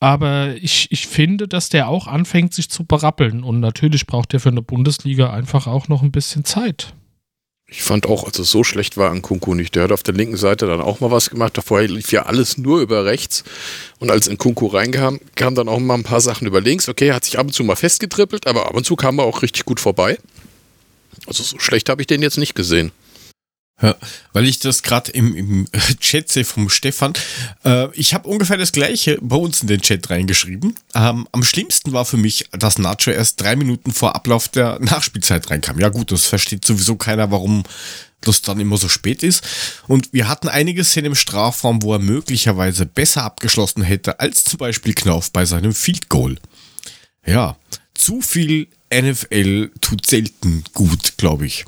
[0.01, 3.45] Aber ich, ich finde, dass der auch anfängt, sich zu berappeln.
[3.45, 6.95] Und natürlich braucht er für eine Bundesliga einfach auch noch ein bisschen Zeit.
[7.73, 9.77] Ich fand auch, also so schlecht war Nkunku nicht.
[9.77, 11.57] Der hat auf der linken Seite dann auch mal was gemacht.
[11.57, 13.45] Davor lief ja alles nur über rechts.
[14.01, 16.89] Und als Nkunku reinkam, kamen dann auch mal ein paar Sachen über links.
[16.89, 19.25] Okay, er hat sich ab und zu mal festgetrippelt, aber ab und zu kam er
[19.25, 20.19] auch richtig gut vorbei.
[21.27, 22.91] Also so schlecht habe ich den jetzt nicht gesehen.
[24.33, 25.67] Weil ich das gerade im, im
[26.01, 27.15] Chat sehe vom Stefan.
[27.65, 30.75] Äh, ich habe ungefähr das gleiche bei uns in den Chat reingeschrieben.
[30.95, 35.51] Ähm, am schlimmsten war für mich, dass Nacho erst drei Minuten vor Ablauf der Nachspielzeit
[35.51, 35.79] reinkam.
[35.79, 37.65] Ja gut, das versteht sowieso keiner, warum
[38.21, 39.43] das dann immer so spät ist.
[39.87, 44.59] Und wir hatten einige Szenen im Strafraum, wo er möglicherweise besser abgeschlossen hätte, als zum
[44.59, 46.37] Beispiel Knauf bei seinem Field Goal.
[47.25, 47.57] Ja,
[47.95, 51.65] zu viel NFL tut selten gut, glaube ich.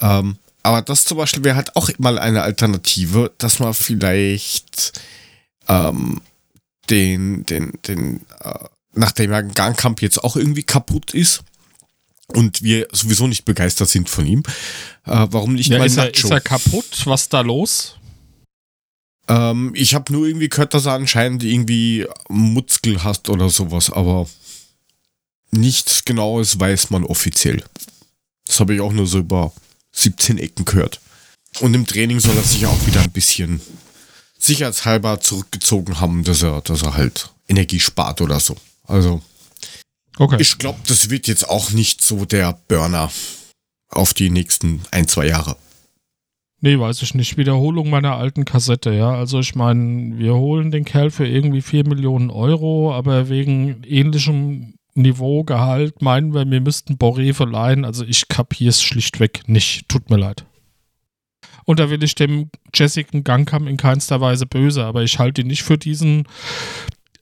[0.00, 0.36] Ähm,
[0.66, 5.00] aber das zum Beispiel wäre halt auch mal eine Alternative, dass man vielleicht
[5.68, 6.20] ähm,
[6.90, 8.58] den, den, den, äh,
[8.92, 11.44] nachdem ja Gangkamp jetzt auch irgendwie kaputt ist
[12.34, 14.42] und wir sowieso nicht begeistert sind von ihm,
[15.04, 17.02] äh, warum nicht ja, mal ist er, ist er kaputt?
[17.04, 17.96] Was ist da los?
[19.28, 24.28] Ähm, ich habe nur irgendwie gehört, dass er anscheinend irgendwie Muskel hast oder sowas, aber
[25.52, 27.62] nichts Genaues weiß man offiziell.
[28.46, 29.52] Das habe ich auch nur so über
[29.96, 31.00] 17 Ecken gehört.
[31.60, 33.60] Und im Training soll er sich auch wieder ein bisschen
[34.38, 38.56] sicherheitshalber zurückgezogen haben, dass er, dass er halt Energie spart oder so.
[38.84, 39.22] Also,
[40.18, 40.36] okay.
[40.38, 43.10] ich glaube, das wird jetzt auch nicht so der Burner
[43.88, 45.56] auf die nächsten ein, zwei Jahre.
[46.60, 47.36] Nee, weiß ich nicht.
[47.36, 49.14] Wiederholung meiner alten Kassette, ja.
[49.14, 54.75] Also ich meine, wir holen den Kerl für irgendwie 4 Millionen Euro, aber wegen ähnlichem
[54.96, 57.84] Niveau, Gehalt meinen wir, wir müssten Boré verleihen.
[57.84, 59.88] Also ich kapiere es schlichtweg nicht.
[59.88, 60.44] Tut mir leid.
[61.64, 65.48] Und da will ich dem Jessica Gangkam in keinster Weise böse, aber ich halte ihn
[65.48, 66.24] nicht für diesen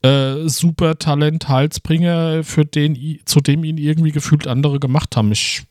[0.03, 5.33] äh, super Talent-Halsbringer, für den, zu dem ihn irgendwie gefühlt andere gemacht haben.
[5.33, 5.62] Ich,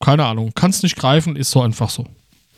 [0.00, 2.06] keine Ahnung, kann es nicht greifen, ist so einfach so.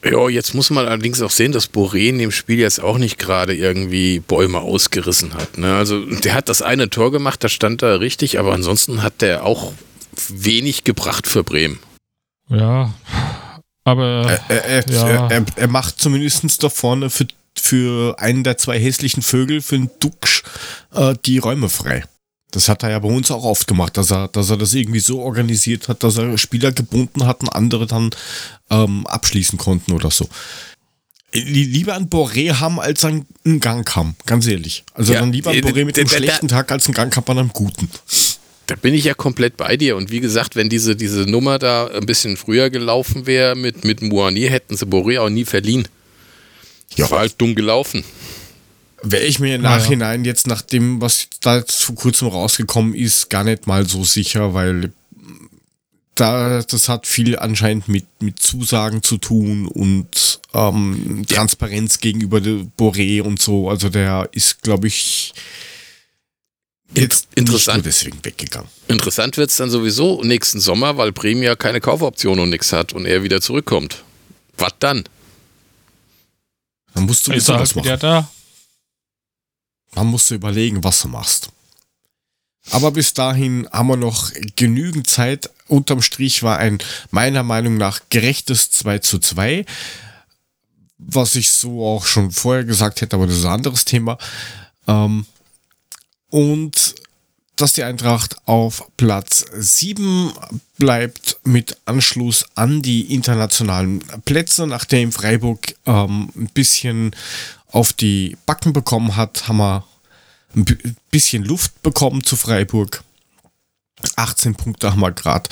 [0.04, 3.18] Ja, jetzt muss man allerdings auch sehen, dass Boré in dem Spiel jetzt auch nicht
[3.18, 5.58] gerade irgendwie Bäume ausgerissen hat.
[5.58, 5.74] Ne?
[5.74, 9.44] Also der hat das eine Tor gemacht, da stand er richtig, aber ansonsten hat der
[9.44, 9.72] auch
[10.28, 11.80] wenig gebracht für Bremen.
[12.48, 12.94] Ja,
[13.84, 15.28] aber er, er, ja.
[15.28, 17.26] er, er macht zumindest da vorne für,
[17.56, 20.42] für einen der zwei hässlichen Vögel, für den Duxch,
[20.94, 22.04] äh, die Räume frei.
[22.56, 24.98] Das hat er ja bei uns auch oft gemacht, dass er, dass er das irgendwie
[24.98, 28.08] so organisiert hat, dass er Spieler gebunden hat und andere dann
[28.70, 30.26] ähm, abschließen konnten oder so.
[31.34, 33.26] Lieber ein Boré haben als ein
[33.60, 34.84] Gangkamm, ganz ehrlich.
[34.94, 37.50] Also ja, dann lieber ein Boré mit dem schlechten Tag als ein Gangkamm an einem
[37.50, 37.90] guten.
[38.64, 39.94] Da bin ich ja komplett bei dir.
[39.94, 44.00] Und wie gesagt, wenn diese, diese Nummer da ein bisschen früher gelaufen wäre mit, mit
[44.00, 45.86] Moani, hätten sie Boré auch nie verliehen.
[46.94, 47.10] Ja.
[47.10, 48.02] War halt dumm gelaufen
[49.10, 50.30] wäre ich mir im Nachhinein ja.
[50.30, 54.92] jetzt nach dem, was da vor kurzem rausgekommen ist, gar nicht mal so sicher, weil
[56.16, 62.66] da, das hat viel anscheinend mit, mit Zusagen zu tun und ähm, Transparenz gegenüber der
[62.78, 63.68] Boré und so.
[63.68, 65.34] Also der ist, glaube ich,
[66.94, 68.68] jetzt interessant deswegen weggegangen.
[68.88, 72.94] Interessant wird es dann sowieso nächsten Sommer, weil Bremen ja keine Kaufoption und nichts hat
[72.94, 74.02] und er wieder zurückkommt.
[74.56, 75.04] Was dann?
[76.94, 78.30] Dann musst du halt wieder da.
[79.94, 81.50] Man musst du überlegen, was du machst.
[82.70, 85.50] Aber bis dahin haben wir noch genügend Zeit.
[85.68, 86.78] Unterm Strich war ein
[87.10, 89.64] meiner Meinung nach gerechtes 2 zu 2.
[90.98, 94.18] Was ich so auch schon vorher gesagt hätte, aber das ist ein anderes Thema.
[94.88, 95.26] Ähm,
[96.30, 96.94] und
[97.56, 100.32] dass die Eintracht auf Platz 7
[100.78, 104.66] bleibt mit Anschluss an die internationalen Plätze.
[104.66, 107.16] Nachdem Freiburg ähm, ein bisschen
[107.76, 109.84] auf die Backen bekommen hat, haben wir
[110.54, 113.04] ein bisschen Luft bekommen zu Freiburg.
[114.16, 115.50] 18 Punkte haben wir gerade.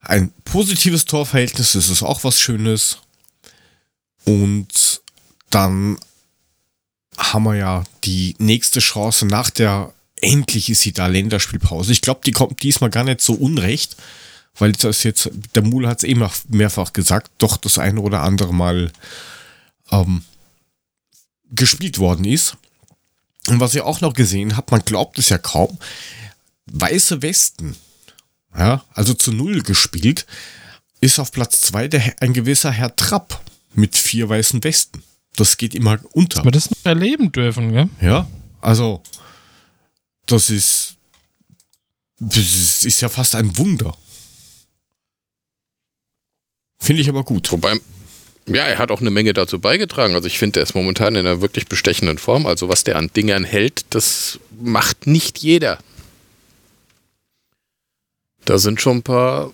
[0.00, 2.98] Ein positives Torverhältnis, das ist auch was Schönes.
[4.26, 5.00] Und
[5.48, 5.98] dann
[7.16, 11.92] haben wir ja die nächste Chance nach der, endlich ist sie da, Länderspielpause.
[11.92, 13.96] Ich glaube, die kommt diesmal gar nicht so unrecht,
[14.58, 18.52] weil das jetzt, der Mul hat es eben mehrfach gesagt, doch das eine oder andere
[18.52, 18.92] Mal
[19.90, 20.22] ähm,
[21.54, 22.56] gespielt worden ist.
[23.48, 25.78] Und was ich auch noch gesehen habe, man glaubt es ja kaum,
[26.66, 27.76] Weiße Westen,
[28.56, 30.26] ja, also zu Null gespielt,
[31.00, 33.40] ist auf Platz zwei der, ein gewisser Herr Trapp
[33.74, 35.02] mit vier weißen Westen.
[35.36, 36.42] Das geht immer unter.
[36.42, 37.90] wir das noch erleben dürfen, gell?
[38.00, 38.26] Ja,
[38.60, 39.02] also
[40.26, 40.96] das ist,
[42.18, 43.94] das ist, ist ja fast ein Wunder.
[46.78, 47.50] Finde ich aber gut.
[47.52, 47.78] Wobei,
[48.46, 50.14] ja, er hat auch eine Menge dazu beigetragen.
[50.14, 52.46] Also ich finde, er ist momentan in einer wirklich bestechenden Form.
[52.46, 55.78] Also was der an Dingern hält, das macht nicht jeder.
[58.44, 59.52] Da sind schon ein paar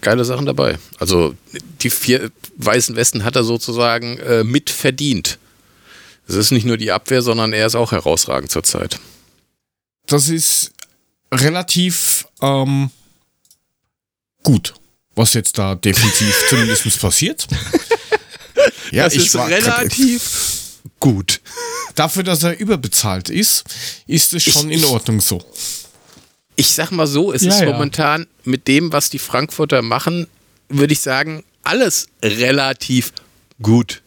[0.00, 0.78] geile Sachen dabei.
[0.98, 1.34] Also
[1.82, 4.70] die vier weißen Westen hat er sozusagen äh, mit.
[6.26, 8.98] Es ist nicht nur die Abwehr, sondern er ist auch herausragend zurzeit.
[10.06, 10.72] Das ist
[11.32, 12.90] relativ ähm,
[14.42, 14.74] gut,
[15.20, 17.46] was jetzt da defensiv zumindest passiert.
[18.92, 21.40] Ja, das ist war, relativ gut.
[21.94, 23.64] Dafür, dass er überbezahlt ist,
[24.06, 25.40] ist es schon ich, in Ordnung so
[26.60, 27.72] ich sag mal so, es ja, ist ja.
[27.72, 30.26] momentan mit dem, was die Frankfurter machen,
[30.68, 33.12] würde ich sagen, alles relativ
[33.62, 34.02] gut.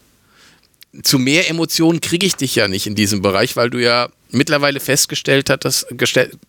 [1.02, 4.80] Zu mehr Emotionen kriege ich dich ja nicht in diesem Bereich, weil du ja mittlerweile
[4.80, 5.88] festgestellt hast,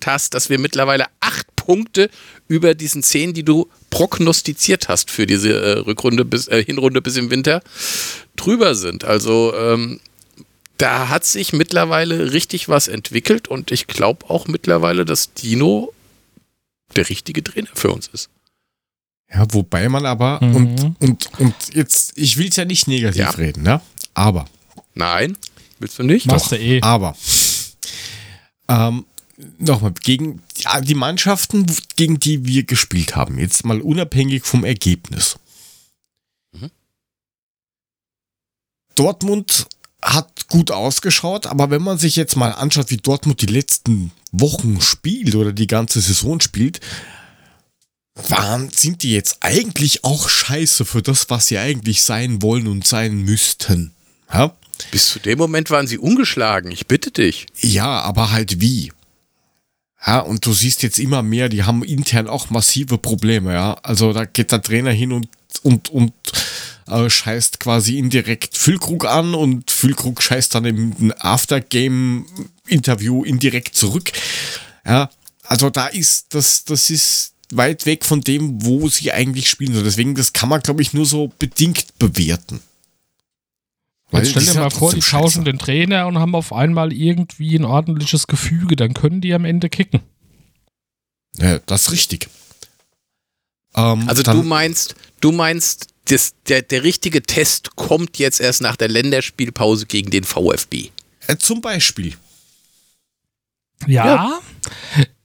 [0.04, 2.10] hast, dass wir mittlerweile acht Punkte
[2.48, 7.16] über diesen zehn, die du prognostiziert hast für diese äh, Rückrunde bis, äh, Hinrunde bis
[7.16, 7.62] im Winter,
[8.36, 9.04] drüber sind.
[9.04, 10.00] Also ähm,
[10.76, 15.92] da hat sich mittlerweile richtig was entwickelt und ich glaube auch mittlerweile, dass Dino
[16.96, 18.28] der richtige Trainer für uns ist.
[19.32, 20.54] Ja, wobei man aber, mhm.
[20.54, 23.30] und, und, und jetzt, ich will es ja nicht negativ ja.
[23.30, 23.80] reden, ne?
[24.12, 24.44] Aber.
[24.94, 25.36] Nein,
[25.78, 26.26] willst du nicht?
[26.26, 26.80] Machst du eh.
[26.82, 27.16] Aber.
[28.68, 29.04] Ähm,
[29.58, 30.42] nochmal, gegen
[30.82, 35.36] die Mannschaften, gegen die wir gespielt haben, jetzt mal unabhängig vom Ergebnis.
[36.52, 36.70] Mhm.
[38.94, 39.66] Dortmund
[40.02, 44.80] hat gut ausgeschaut, aber wenn man sich jetzt mal anschaut, wie Dortmund die letzten Wochen
[44.80, 46.80] spielt oder die ganze Saison spielt,
[48.14, 52.86] waren, sind die jetzt eigentlich auch scheiße für das, was sie eigentlich sein wollen und
[52.86, 53.92] sein müssten.
[54.32, 54.54] Ja?
[54.90, 57.46] Bis zu dem Moment waren sie ungeschlagen, ich bitte dich.
[57.60, 58.92] Ja, aber halt wie?
[60.06, 63.74] Ja, und du siehst jetzt immer mehr, die haben intern auch massive Probleme, ja.
[63.82, 65.28] Also da geht der Trainer hin und,
[65.62, 66.12] und, und
[66.88, 74.12] äh, scheißt quasi indirekt Füllkrug an und Füllkrug scheißt dann im Aftergame-Interview indirekt zurück.
[74.86, 75.08] Ja,
[75.44, 79.72] also da ist, das, das ist weit weg von dem, wo sie eigentlich spielen.
[79.84, 82.60] Deswegen, das kann man, glaube ich, nur so bedingt bewerten.
[84.18, 87.64] Jetzt stell dir mal vor, die tauschen den Trainer und haben auf einmal irgendwie ein
[87.64, 90.00] ordentliches Gefüge, dann können die am Ende kicken.
[91.36, 92.28] Ja, das ist richtig.
[93.74, 98.76] Ähm, also du meinst, du meinst, das, der, der richtige Test kommt jetzt erst nach
[98.76, 100.90] der Länderspielpause gegen den VfB.
[101.26, 102.14] Äh, zum Beispiel.
[103.86, 104.40] Ja, ja.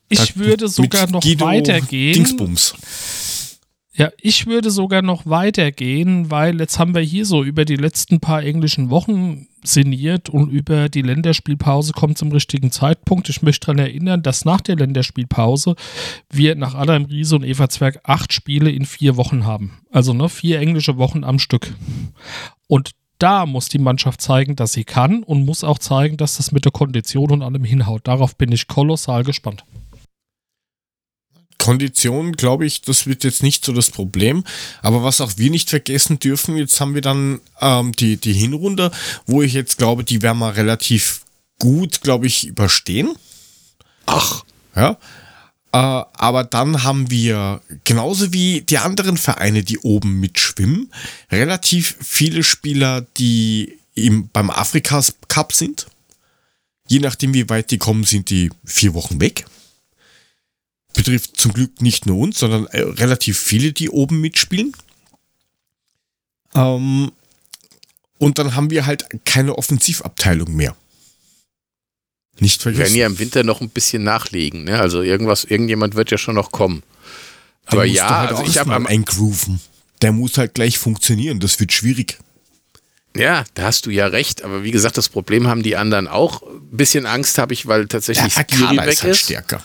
[0.07, 2.13] ich da, würde sogar noch Guido weitergehen.
[2.13, 2.75] Dingsbums.
[3.99, 8.21] Ja, ich würde sogar noch weitergehen, weil jetzt haben wir hier so über die letzten
[8.21, 13.27] paar englischen Wochen sinniert und über die Länderspielpause kommt zum richtigen Zeitpunkt.
[13.27, 15.75] Ich möchte daran erinnern, dass nach der Länderspielpause
[16.31, 19.81] wir nach Adam Riese und Eva Zwerg acht Spiele in vier Wochen haben.
[19.91, 21.73] Also ne, vier englische Wochen am Stück.
[22.67, 26.53] Und da muss die Mannschaft zeigen, dass sie kann und muss auch zeigen, dass das
[26.53, 28.07] mit der Kondition und allem hinhaut.
[28.07, 29.65] Darauf bin ich kolossal gespannt.
[31.59, 34.43] Kondition, glaube ich, das wird jetzt nicht so das Problem.
[34.81, 38.91] Aber was auch wir nicht vergessen dürfen, jetzt haben wir dann ähm, die, die Hinrunde,
[39.27, 41.21] wo ich jetzt glaube, die werden wir relativ
[41.59, 43.13] gut, glaube ich, überstehen.
[44.07, 44.43] Ach.
[44.75, 44.97] Ja.
[45.71, 50.91] Äh, aber dann haben wir, genauso wie die anderen Vereine, die oben mitschwimmen,
[51.31, 55.87] relativ viele Spieler, die im, beim Afrikas Cup sind.
[56.87, 59.45] Je nachdem, wie weit die kommen, sind die vier Wochen weg.
[61.03, 64.73] Betrifft zum Glück nicht nur uns, sondern äh, relativ viele, die oben mitspielen.
[66.55, 67.11] Ähm,
[68.17, 70.75] und dann haben wir halt keine Offensivabteilung mehr.
[72.39, 72.97] Nicht Wir werden vergessen.
[72.97, 74.65] ja im Winter noch ein bisschen nachlegen.
[74.65, 74.79] Ne?
[74.79, 76.83] Also irgendwas, irgendjemand wird ja schon noch kommen.
[77.65, 79.59] Aber ja, halt also ich habe am eingrooven.
[80.01, 81.39] Der muss halt gleich funktionieren.
[81.39, 82.17] Das wird schwierig.
[83.15, 84.43] Ja, da hast du ja recht.
[84.43, 86.41] Aber wie gesagt, das Problem haben die anderen auch.
[86.41, 89.63] Ein bisschen Angst habe ich, weil tatsächlich Der Skiri weg ist halt stärker.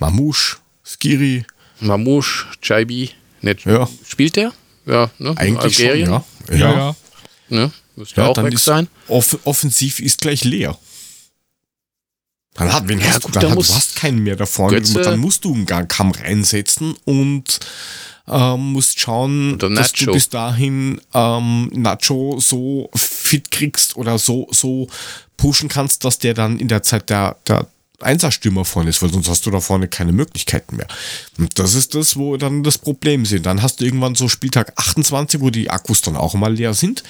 [0.00, 1.44] Mamouche, Skiri,
[1.80, 3.10] Mamouche, Chaibi.
[3.42, 3.88] Ne, Ja.
[4.06, 4.52] Spielt der?
[4.86, 5.34] Ja, ne?
[5.36, 6.24] eigentlich schon, ja.
[6.50, 6.96] Ja, ja.
[7.48, 7.70] Ne?
[7.96, 8.88] Müsste Ja, auch dann weg ist sein.
[9.08, 10.76] off offensiv ist gleich leer.
[12.54, 14.78] Dann, hat, wen Ja, hast gut, dann muss du hast keinen mehr da vorne.
[14.78, 17.58] Götze- dann musst du einen Gang- Kamm reinsetzen und
[18.28, 24.88] ähm, musst schauen, dass du bis dahin ähm, Nacho so fit kriegst oder so, so
[25.36, 27.66] pushen kannst, dass der dann in der Zeit der, der
[28.00, 30.88] Einserstürmer vorne ist, weil sonst hast du da vorne keine Möglichkeiten mehr.
[31.38, 33.46] Und das ist das, wo dann das Problem sind.
[33.46, 37.02] Dann hast du irgendwann so Spieltag 28, wo die Akkus dann auch mal leer sind.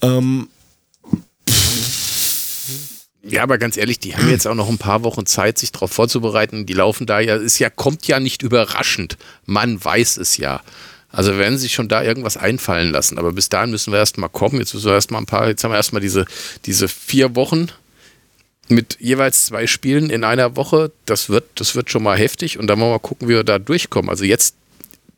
[0.00, 0.48] Ähm,
[3.24, 5.92] Ja, aber ganz ehrlich, die haben jetzt auch noch ein paar Wochen Zeit, sich darauf
[5.92, 6.66] vorzubereiten.
[6.66, 9.16] Die laufen da ja, ist ja, kommt ja nicht überraschend.
[9.46, 10.60] Man weiß es ja.
[11.08, 13.18] Also werden sie sich schon da irgendwas einfallen lassen.
[13.18, 14.58] Aber bis dahin müssen wir erstmal kommen.
[14.58, 16.26] Jetzt müssen wir erstmal ein paar, jetzt haben wir erstmal diese,
[16.66, 17.68] diese vier Wochen
[18.74, 20.92] mit jeweils zwei Spielen in einer Woche.
[21.06, 22.58] Das wird, das wird schon mal heftig.
[22.58, 24.10] Und dann wollen wir mal gucken, wie wir da durchkommen.
[24.10, 24.54] Also jetzt,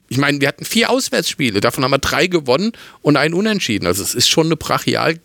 [0.08, 1.60] ich meine, wir hatten vier Auswärtsspiele.
[1.60, 3.86] Davon haben wir drei gewonnen und einen unentschieden.
[3.86, 5.18] Also es ist schon eine brachial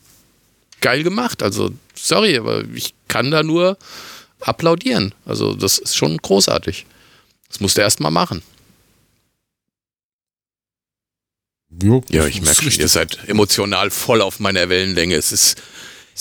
[0.82, 1.44] geil gemacht.
[1.44, 3.78] Also, sorry, aber ich kann da nur
[4.42, 5.14] applaudieren.
[5.26, 6.86] Also, das ist schon großartig.
[7.48, 8.42] Das musst du erst mal machen.
[11.82, 15.16] jo, Ja, ich merke schon, ihr seid emotional voll auf meiner Wellenlänge.
[15.16, 15.62] Es ist,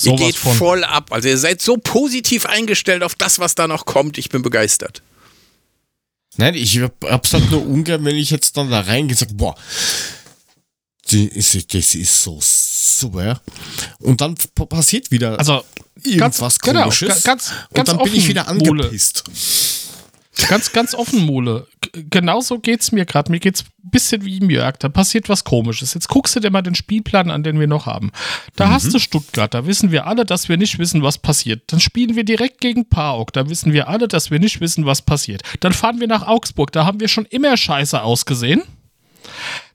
[0.04, 0.54] ihr Sowas geht von.
[0.56, 1.12] voll ab.
[1.12, 4.18] Also, ihr seid so positiv eingestellt auf das, was da noch kommt.
[4.18, 5.02] Ich bin begeistert.
[6.36, 9.36] Nein, ich hab- hab's halt nur ungern, wenn ich jetzt dann da reingehe und sag,
[9.36, 9.56] boah,
[11.10, 13.40] die ist, das ist so super.
[14.00, 14.34] Und dann
[14.68, 15.64] passiert wieder Also,
[16.04, 17.22] irgendwas genau, komisches.
[17.22, 18.90] ga- ganz- und ganz dann bin ich offen, wieder Mole.
[20.48, 21.66] Ganz, ganz offen, Mole.
[21.92, 23.30] Genauso geht's mir gerade.
[23.30, 24.76] Mir geht's ein bisschen wie im Jörg.
[24.78, 25.94] Da passiert was Komisches.
[25.94, 28.12] Jetzt guckst du dir mal den Spielplan an, den wir noch haben.
[28.54, 29.52] Da hast du Stuttgart.
[29.52, 31.62] Da wissen wir alle, dass wir nicht wissen, was passiert.
[31.72, 33.32] Dann spielen wir direkt gegen PAOK.
[33.32, 35.42] Da wissen wir alle, dass wir nicht wissen, was passiert.
[35.60, 36.70] Dann fahren wir nach Augsburg.
[36.72, 38.62] Da haben wir schon immer scheiße ausgesehen.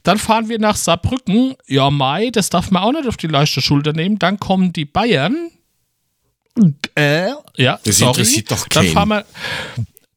[0.04, 1.56] Dann fahren wir nach Saarbrücken.
[1.68, 4.18] Ja, Mai, das darf man auch nicht auf die leichte Schulter nehmen.
[4.20, 5.50] Dann kommen die Bayern.
[6.96, 8.12] Äh, ja, Das sorry.
[8.12, 8.94] interessiert doch Dann keinen.
[8.94, 9.26] fahren wir.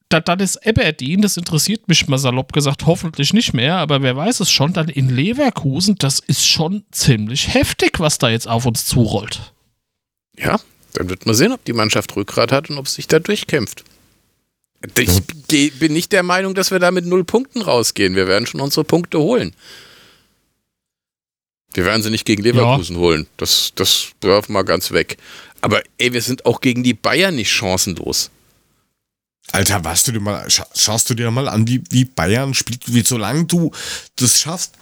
[0.09, 4.17] Da, dann ist Aberdeen, das interessiert mich mal salopp gesagt, hoffentlich nicht mehr, aber wer
[4.17, 8.67] weiß es schon, dann in Leverkusen, das ist schon ziemlich heftig, was da jetzt auf
[8.67, 9.53] uns zurollt.
[10.39, 10.61] Ja,
[10.93, 13.83] dann wird man sehen, ob die Mannschaft Rückgrat hat und ob es sich da durchkämpft.
[14.97, 15.11] Ich
[15.49, 18.15] geh- bin nicht der Meinung, dass wir da mit null Punkten rausgehen.
[18.15, 19.55] Wir werden schon unsere Punkte holen.
[21.75, 23.27] Wir werden sie nicht gegen Leverkusen holen.
[23.39, 25.17] Das, das werfen wir ganz weg.
[25.63, 28.31] Aber ey, wir sind auch gegen die Bayern nicht chancenlos.
[29.53, 32.93] Alter, weißt du dir mal, scha schaust du dir mal an, wie, wie Bayern spielt,
[32.93, 33.71] wie solange du
[34.17, 34.73] das schaffst,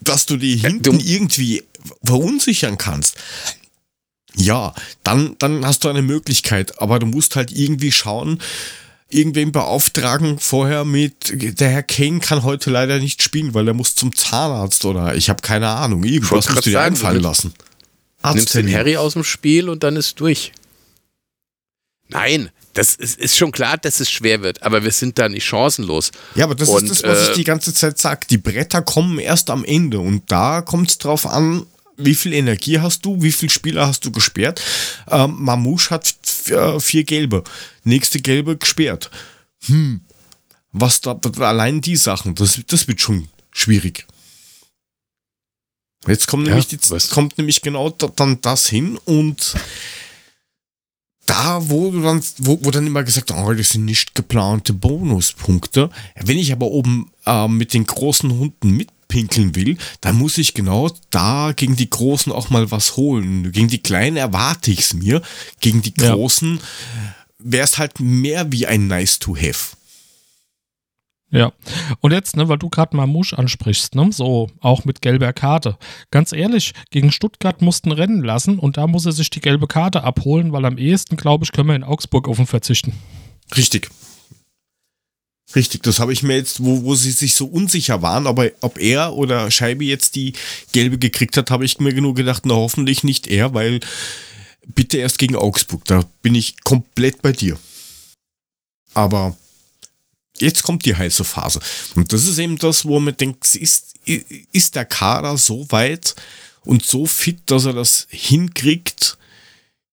[0.00, 1.62] dass du die hinten du- irgendwie
[2.04, 3.16] verunsichern kannst.
[4.34, 8.42] Ja, dann, dann hast du eine Möglichkeit, aber du musst halt irgendwie schauen,
[9.08, 13.94] irgendwen beauftragen vorher mit, der Herr Kane kann heute leider nicht spielen, weil er muss
[13.94, 17.54] zum Zahnarzt oder ich habe keine Ahnung, irgendwas musst du dir einfallen du lassen.
[18.24, 18.72] Nimmst den.
[18.74, 20.52] Harry aus dem Spiel und dann ist durch.
[22.08, 25.44] Nein, das ist, ist schon klar, dass es schwer wird, aber wir sind da nicht
[25.44, 26.12] chancenlos.
[26.34, 28.26] Ja, aber das Und, ist das, was äh, ich die ganze Zeit sage.
[28.28, 31.66] Die Bretter kommen erst am Ende und da kommt es drauf an,
[31.96, 34.62] wie viel Energie hast du, wie viele Spieler hast du gesperrt.
[35.08, 36.14] Ähm, Mamouche hat
[36.48, 37.44] äh, vier gelbe,
[37.84, 39.10] nächste gelbe gesperrt.
[39.64, 40.02] Hm,
[40.72, 44.06] was da, allein die Sachen, das, das wird schon schwierig.
[46.06, 49.54] Jetzt kommt, Ja, nämlich, die, kommt nämlich genau da, dann das hin und
[51.26, 55.90] da, wo du dann, wo, wo dann immer gesagt, oh, das sind nicht geplante Bonuspunkte.
[56.20, 60.90] Wenn ich aber oben äh, mit den großen Hunden mitpinkeln will, dann muss ich genau
[61.10, 63.52] da gegen die Großen auch mal was holen.
[63.52, 65.20] Gegen die Kleinen erwarte ich es mir.
[65.60, 66.14] Gegen die Ja.
[66.14, 66.60] Großen
[67.38, 69.75] wäre es halt mehr wie ein Nice to have.
[71.30, 71.52] Ja.
[72.00, 75.76] Und jetzt, ne, weil du gerade Mamouche ansprichst, ne, so auch mit gelber Karte.
[76.10, 80.04] Ganz ehrlich, gegen Stuttgart mussten rennen lassen und da muss er sich die gelbe Karte
[80.04, 82.92] abholen, weil am ehesten, glaube ich, können wir in Augsburg auf ihn verzichten.
[83.56, 83.90] Richtig.
[85.54, 88.78] Richtig, das habe ich mir jetzt, wo, wo sie sich so unsicher waren, aber ob
[88.78, 90.32] er oder Scheibe jetzt die
[90.72, 93.80] gelbe gekriegt hat, habe ich mir nur gedacht, na hoffentlich nicht er, weil
[94.74, 97.58] bitte erst gegen Augsburg, da bin ich komplett bei dir.
[98.92, 99.36] Aber
[100.38, 101.60] jetzt kommt die heiße Phase.
[101.94, 103.94] Und das ist eben das, wo man denkt, ist,
[104.52, 106.14] ist der Kader so weit
[106.64, 109.18] und so fit, dass er das hinkriegt,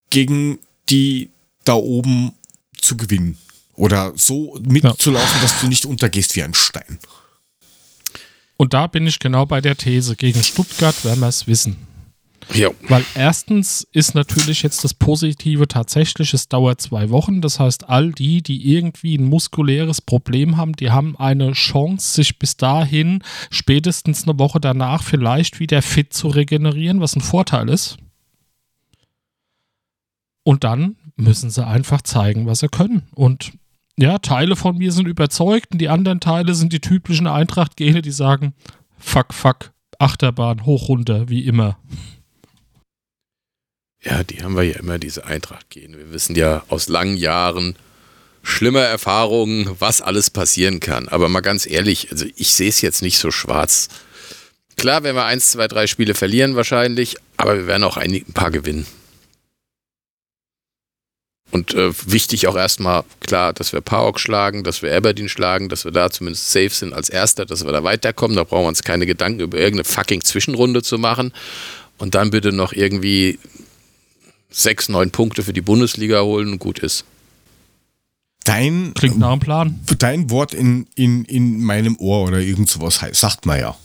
[0.10, 1.30] gegen die
[1.64, 2.34] da oben
[2.80, 3.38] zu gewinnen.
[3.76, 5.42] Oder so mitzulaufen, ja.
[5.42, 7.00] dass du nicht untergehst wie ein Stein.
[8.58, 10.16] Und da bin ich genau bei der These.
[10.16, 11.76] Gegen Stuttgart werden wir es wissen.
[12.54, 12.70] Ja.
[12.88, 17.42] Weil erstens ist natürlich jetzt das Positive tatsächlich, es dauert zwei Wochen.
[17.42, 22.40] Das heißt, all die, die irgendwie ein muskuläres Problem haben, die haben eine Chance, sich
[22.40, 27.98] bis dahin, spätestens eine Woche danach, vielleicht wieder fit zu regenerieren, was ein Vorteil ist.
[30.44, 33.04] Und dann müssen sie einfach zeigen, was sie können.
[33.16, 33.54] Und
[33.98, 38.12] ja, Teile von mir sind überzeugt und die anderen Teile sind die typischen Eintracht-Gene, die
[38.12, 38.54] sagen,
[38.98, 41.78] fuck, fuck, Achterbahn, hoch, runter, wie immer.
[44.04, 45.98] Ja, die haben wir ja immer, diese Eintracht gehen.
[45.98, 47.76] Wir wissen ja aus langen Jahren,
[48.44, 51.08] schlimme Erfahrungen, was alles passieren kann.
[51.08, 53.88] Aber mal ganz ehrlich, also ich sehe es jetzt nicht so schwarz.
[54.76, 58.34] Klar, wenn wir eins, zwei, drei Spiele verlieren wahrscheinlich, aber wir werden auch ein, ein
[58.34, 58.86] paar gewinnen.
[61.52, 65.86] Und äh, wichtig auch erstmal, klar, dass wir Paok schlagen, dass wir Aberdeen schlagen, dass
[65.86, 68.36] wir da zumindest safe sind als Erster, dass wir da weiterkommen.
[68.36, 71.32] Da brauchen wir uns keine Gedanken über irgendeine fucking Zwischenrunde zu machen.
[72.00, 73.38] Und dann bitte noch irgendwie
[74.54, 77.06] sechs, neun Punkte für die Bundesliga holen und gut ist.
[78.44, 79.80] Dein, Klingt nach einem Plan.
[80.00, 83.78] Dein Wort in, in, in meinem Ohr oder irgend sowas heißt, sagt man ja.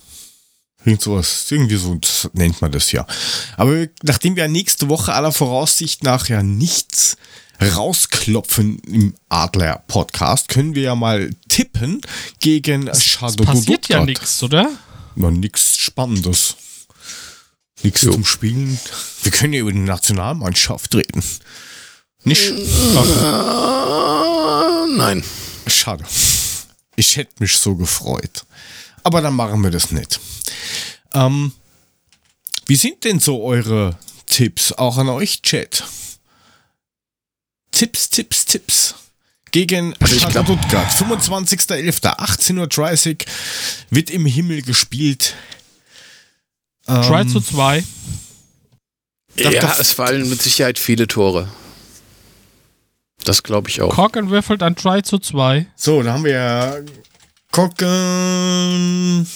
[0.85, 1.97] Irgend sowas, irgendwie so
[2.33, 3.05] nennt man das ja.
[3.57, 7.17] Aber nachdem wir nächste Woche aller Voraussicht nach ja nichts
[7.61, 12.01] rausklopfen im Adler-Podcast, können wir ja mal tippen
[12.39, 14.69] gegen Shadow passiert ja nichts, oder?
[15.15, 16.55] Na, nichts Spannendes.
[17.83, 18.79] Nichts zum Spielen.
[19.23, 21.23] Wir können ja über die Nationalmannschaft reden.
[22.23, 22.51] Nicht?
[24.97, 25.23] Nein.
[25.67, 26.03] Schade.
[26.95, 28.45] Ich hätte mich so gefreut.
[29.03, 30.19] Aber dann machen wir das nicht.
[31.13, 31.53] Ähm,
[32.65, 34.73] wie sind denn so eure Tipps?
[34.73, 35.83] Auch an euch, Chat.
[37.71, 38.95] Tipps, Tipps, Tipps.
[39.51, 40.91] Gegen also Stuttgart.
[40.91, 42.01] 25.11.
[42.17, 43.17] 18.30 Uhr
[43.89, 45.35] wird im Himmel gespielt.
[46.89, 47.83] 3 ähm, zu 2.
[49.35, 51.47] Ja, es fallen mit Sicherheit viele Tore.
[53.23, 53.93] Das glaube ich auch.
[53.93, 55.67] Cocken würfelt an 3 zu 2.
[55.75, 56.77] So, da haben wir ja
[57.51, 59.27] Cocken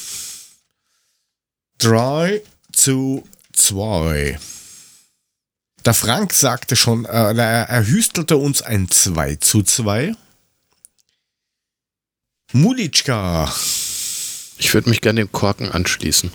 [1.77, 2.41] 3
[2.71, 3.23] zu
[3.53, 4.39] 2.
[5.85, 10.15] Der Frank sagte schon, äh, er, er hüstelte uns ein 2 zu 2.
[12.53, 13.53] Mulitschka.
[14.57, 16.31] Ich würde mich gerne dem Korken anschließen.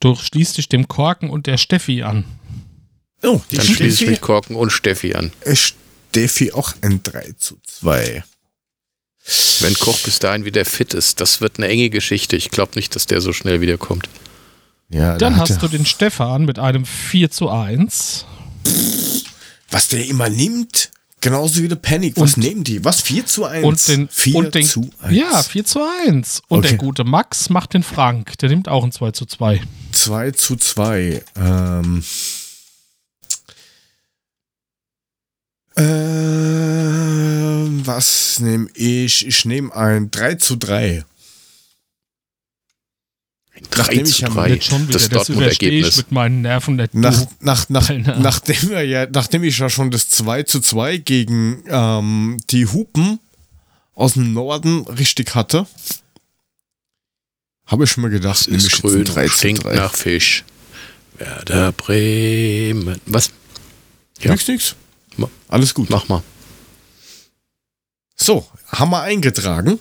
[0.00, 2.24] Du schließt dich dem Korken und der Steffi an.
[3.22, 5.32] Oh, die Dann schließe ich mich Korken und Steffi an.
[5.52, 8.22] Steffi auch ein 3 zu 2.
[9.60, 12.36] Wenn Koch bis dahin wieder fit ist, das wird eine enge Geschichte.
[12.36, 14.08] Ich glaube nicht, dass der so schnell wiederkommt.
[14.88, 18.24] Ja, Dann hast du den Stefan mit einem 4 zu 1.
[19.70, 20.90] Was der immer nimmt,
[21.20, 22.14] genauso wie der Panic.
[22.16, 22.84] Was und, nehmen die?
[22.84, 23.00] Was?
[23.02, 23.64] 4 zu 1?
[23.64, 25.16] Und den, 4 und den, zu 1.
[25.16, 26.42] Ja, 4 zu 1.
[26.48, 26.68] Und okay.
[26.68, 28.38] der gute Max macht den Frank.
[28.38, 29.60] Der nimmt auch ein 2 zu 2.
[29.92, 31.22] 2 zu 2.
[31.36, 32.04] Ähm.
[35.76, 35.82] Äh,
[37.86, 39.26] was nehme ich?
[39.26, 41.04] Ich nehme ein 3 zu 3.
[43.76, 47.68] Nachdem ich ja jetzt schon wieder das, das Dortmund-Ergebnis mit meinen Nerven nicht nach, nach,
[47.68, 47.88] nach,
[48.18, 53.18] nachdem, wir ja, nachdem ich ja schon das 2 zu 2 gegen ähm, die Hupen
[53.94, 55.66] aus dem Norden richtig hatte,
[57.66, 59.74] habe ich mir gedacht, nehme ich grün, 3 zu 3.
[59.74, 60.44] nach Fisch.
[61.18, 63.00] Werder Bremen.
[63.06, 63.30] Was?
[64.20, 64.30] Ja.
[64.30, 64.76] Nix, nix.
[65.48, 65.90] Alles gut.
[65.90, 66.22] Mach mal.
[68.14, 69.78] So, haben wir eingetragen.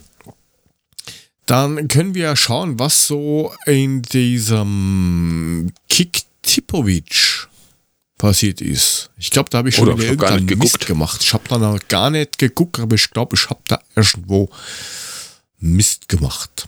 [1.47, 7.47] Dann können wir schauen, was so in diesem Kick Tipovic
[8.17, 9.09] passiert ist.
[9.17, 10.85] Ich glaube, da habe ich schon Oder wieder gar nicht geguckt.
[10.85, 11.21] gemacht.
[11.23, 14.49] Ich habe da noch gar nicht geguckt, aber ich glaube, ich habe da irgendwo
[15.59, 16.67] Mist gemacht.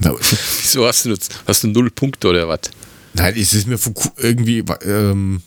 [0.00, 2.60] Wieso hast du, hast du null Punkte oder was?
[3.12, 3.78] Nein, es ist mir
[4.16, 5.42] irgendwie ähm,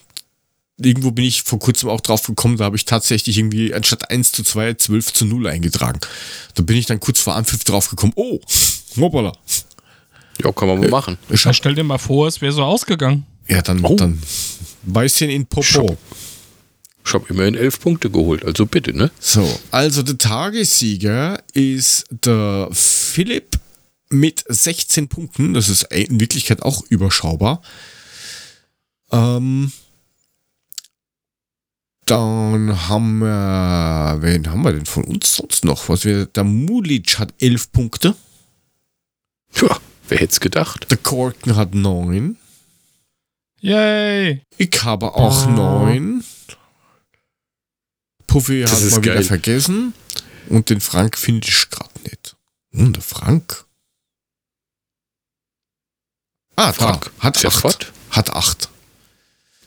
[0.78, 4.32] irgendwo bin ich vor kurzem auch drauf gekommen, da habe ich tatsächlich irgendwie anstatt 1
[4.32, 6.00] zu 2 12 zu 0 eingetragen.
[6.56, 8.40] Da bin ich dann kurz vor Anpfiff drauf gekommen, oh,
[8.98, 9.34] hoppala.
[10.44, 11.18] Ja, kann man mal äh, machen.
[11.30, 13.26] Ich hab, stell dir mal vor, es wäre so ausgegangen.
[13.48, 13.96] Ja, dann, oh.
[13.96, 14.22] dann
[14.84, 15.98] Beißchen in Popo.
[17.06, 19.12] Ich habe immerhin elf Punkte geholt, also bitte, ne?
[19.20, 23.60] So, also der Tagessieger ist der Philipp
[24.10, 25.54] mit 16 Punkten.
[25.54, 27.62] Das ist in Wirklichkeit auch überschaubar.
[29.12, 29.72] Ähm,
[32.06, 35.88] Dann haben wir, wen haben wir denn von uns sonst noch?
[35.88, 38.16] Was wir, der Mulic hat elf Punkte,
[39.54, 39.80] Tja,
[40.10, 40.90] wer hätte es gedacht?
[40.92, 42.38] der Korken hat neun,
[43.62, 44.42] Yay!
[44.58, 45.50] ich habe auch Ah.
[45.52, 46.24] neun.
[48.28, 49.24] Puffy Das hat mal wieder geil.
[49.24, 49.94] vergessen
[50.50, 52.36] und den Frank finde ich gerade nicht.
[52.74, 53.64] Hm, der Frank?
[56.56, 57.60] Ah, Frank, da, hat ist ja acht.
[57.62, 57.94] fort.
[58.12, 58.70] Hat acht.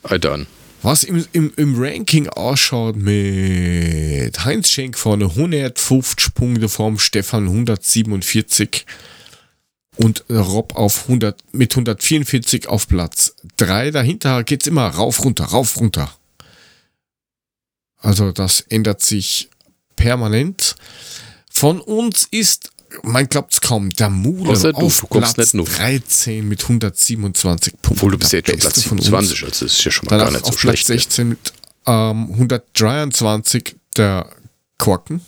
[0.03, 0.47] Alter an.
[0.83, 8.87] Was im, im, im Ranking ausschaut mit Heinz Schenk vorne 150 Punkte vorm Stefan 147
[9.97, 13.91] und Rob auf 100, mit 144 auf Platz 3.
[13.91, 16.15] Dahinter geht's immer rauf, runter, rauf, runter.
[17.99, 19.49] Also das ändert sich
[19.97, 20.77] permanent.
[21.51, 22.71] Von uns ist,
[23.03, 25.67] man glaubt's kaum, der Mule Außer du, auf du Platz nicht nur.
[25.67, 27.93] 13 mit 127 Punkten.
[27.93, 29.07] Obwohl du bist Der jetzt schon Platz von uns.
[29.07, 30.89] 27, also das ist ja schon mal Danach gar nicht so auf Platz schlecht.
[30.89, 30.95] ne?
[30.97, 31.53] 16 mit
[31.87, 34.31] ähm, 123 der
[34.79, 35.21] Korken.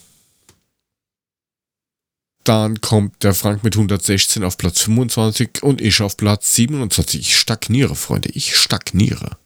[2.43, 7.19] Dann kommt der Frank mit 116 auf Platz 25 und ich auf Platz 27.
[7.19, 8.29] Ich stagniere, Freunde.
[8.29, 9.37] Ich stagniere.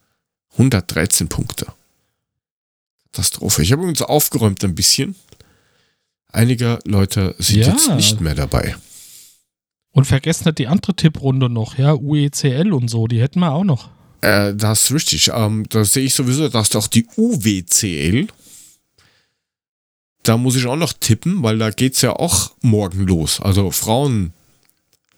[0.53, 1.67] 113 Punkte.
[3.11, 3.61] Katastrophe.
[3.61, 5.15] Ich habe übrigens aufgeräumt ein bisschen.
[6.33, 7.67] Einige Leute sind Ja.
[7.71, 8.75] jetzt nicht mehr dabei.
[9.91, 13.63] Und vergesst nicht die andere Tipprunde noch, ja, UECL und so, die hätten wir auch
[13.63, 13.89] noch.
[14.21, 15.31] Äh, das ist richtig.
[15.33, 18.27] Ähm, da sehe ich sowieso, dass doch die UWCL.
[20.23, 23.39] Da muss ich auch noch tippen, weil da geht's ja auch morgen los.
[23.39, 24.33] Also Frauen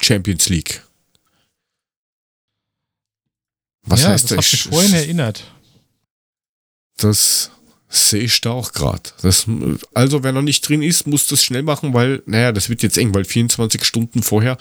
[0.00, 0.82] Champions League.
[3.84, 4.36] Was ja, heißt das?
[4.36, 4.46] das?
[4.46, 5.44] Hat mich vorhin erinnert.
[6.98, 7.50] Das
[7.88, 9.02] sehe ich da auch gerade.
[9.94, 12.98] Also wer noch nicht drin ist, muss das schnell machen, weil, naja, das wird jetzt
[12.98, 14.58] eng, weil 24 Stunden vorher.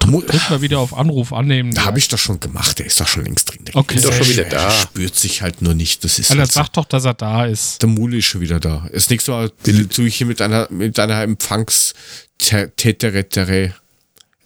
[0.00, 1.74] Drück mal wieder auf Anruf annehmen.
[1.74, 3.64] Da habe ich das schon gemacht, der ist da schon längst drin.
[3.66, 3.96] Der Okay.
[3.96, 4.70] ist doch schon wieder Er da.
[4.70, 6.02] spürt sich halt nur nicht.
[6.04, 6.60] Das ist Alter, halt so.
[6.60, 7.82] sag doch, dass er da ist.
[7.82, 8.88] Der Mule ist schon wieder da.
[8.92, 13.74] Das nächste Mal tue ich hier mit einer, mit einer Empfangstäterettere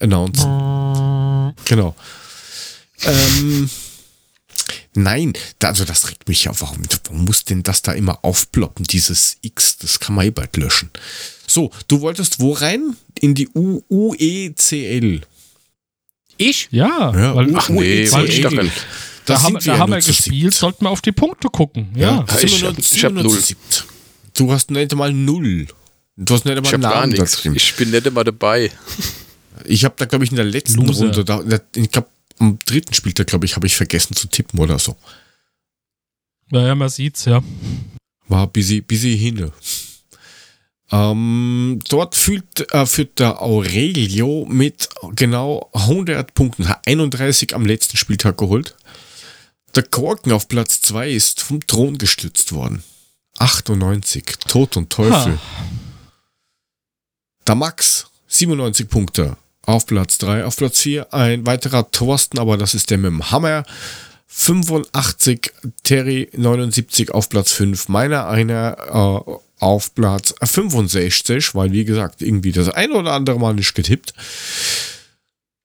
[0.01, 1.55] announcen.
[1.67, 1.95] Genau.
[3.05, 3.69] Ähm,
[4.95, 6.53] nein, da, also das regt mich ja.
[6.61, 9.79] Warum, warum muss denn das da immer aufploppen, dieses X?
[9.79, 10.91] Das kann man eh bald löschen.
[11.47, 12.97] So, du wolltest wo rein?
[13.21, 15.21] In die U UECL.
[16.39, 16.69] Ich?
[16.71, 18.13] Ja, Ja, weil, Ach nee, UECL.
[18.13, 18.77] wollte ich doch gar nicht.
[19.27, 21.89] Da, da haben, wir da ja haben wir gespielt, sollten wir auf die Punkte gucken.
[21.95, 22.25] Ja.
[22.29, 23.39] Ja, ich hab- nur- ich hab null.
[24.35, 25.67] Du hast nicht einmal null.
[26.17, 27.45] Du hast nicht einmal Ich gar Namen da nichts.
[27.55, 28.71] Ich bin nicht immer dabei.
[29.65, 31.05] Ich habe da, glaube ich, in der letzten Loser.
[31.07, 32.09] Runde, da, da- ich glaube,
[32.43, 34.97] am dritten Spieltag, glaube ich, habe ich vergessen zu tippen oder so.
[36.51, 37.43] ja, ja, man sieht's, ja.
[38.29, 39.53] War busy, busy hinne.
[40.91, 47.97] Ähm, dort führt, äh, führt der Aurelio mit genau 100 Punkten, hat 31 am letzten
[47.97, 48.77] Spieltag geholt.
[49.75, 52.83] Der Korken auf Platz 2 ist vom Thron gestützt worden.
[53.39, 55.39] 98, Tod und Teufel.
[57.47, 60.45] Der Max, 97 Punkte auf Platz 3.
[60.45, 63.65] Auf Platz 4 ein weiterer Thorsten, aber das ist der mit dem Hammer.
[64.35, 65.53] 85,
[65.83, 72.53] Terry 79 auf Platz 5, meiner einer äh, auf Platz 65, weil wie gesagt, irgendwie
[72.53, 74.15] das ein oder andere Mal nicht getippt.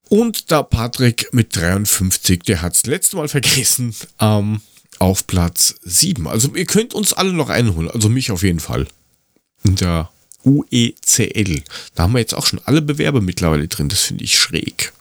[0.09, 4.61] Und der Patrick mit 53, der hat es letzte Mal vergessen, ähm,
[4.99, 6.27] auf Platz 7.
[6.27, 8.87] Also ihr könnt uns alle noch einholen, also mich auf jeden Fall.
[9.63, 10.09] In der
[10.47, 11.63] UECL.
[11.95, 14.93] Da haben wir jetzt auch schon alle Bewerber mittlerweile drin, das finde ich schräg.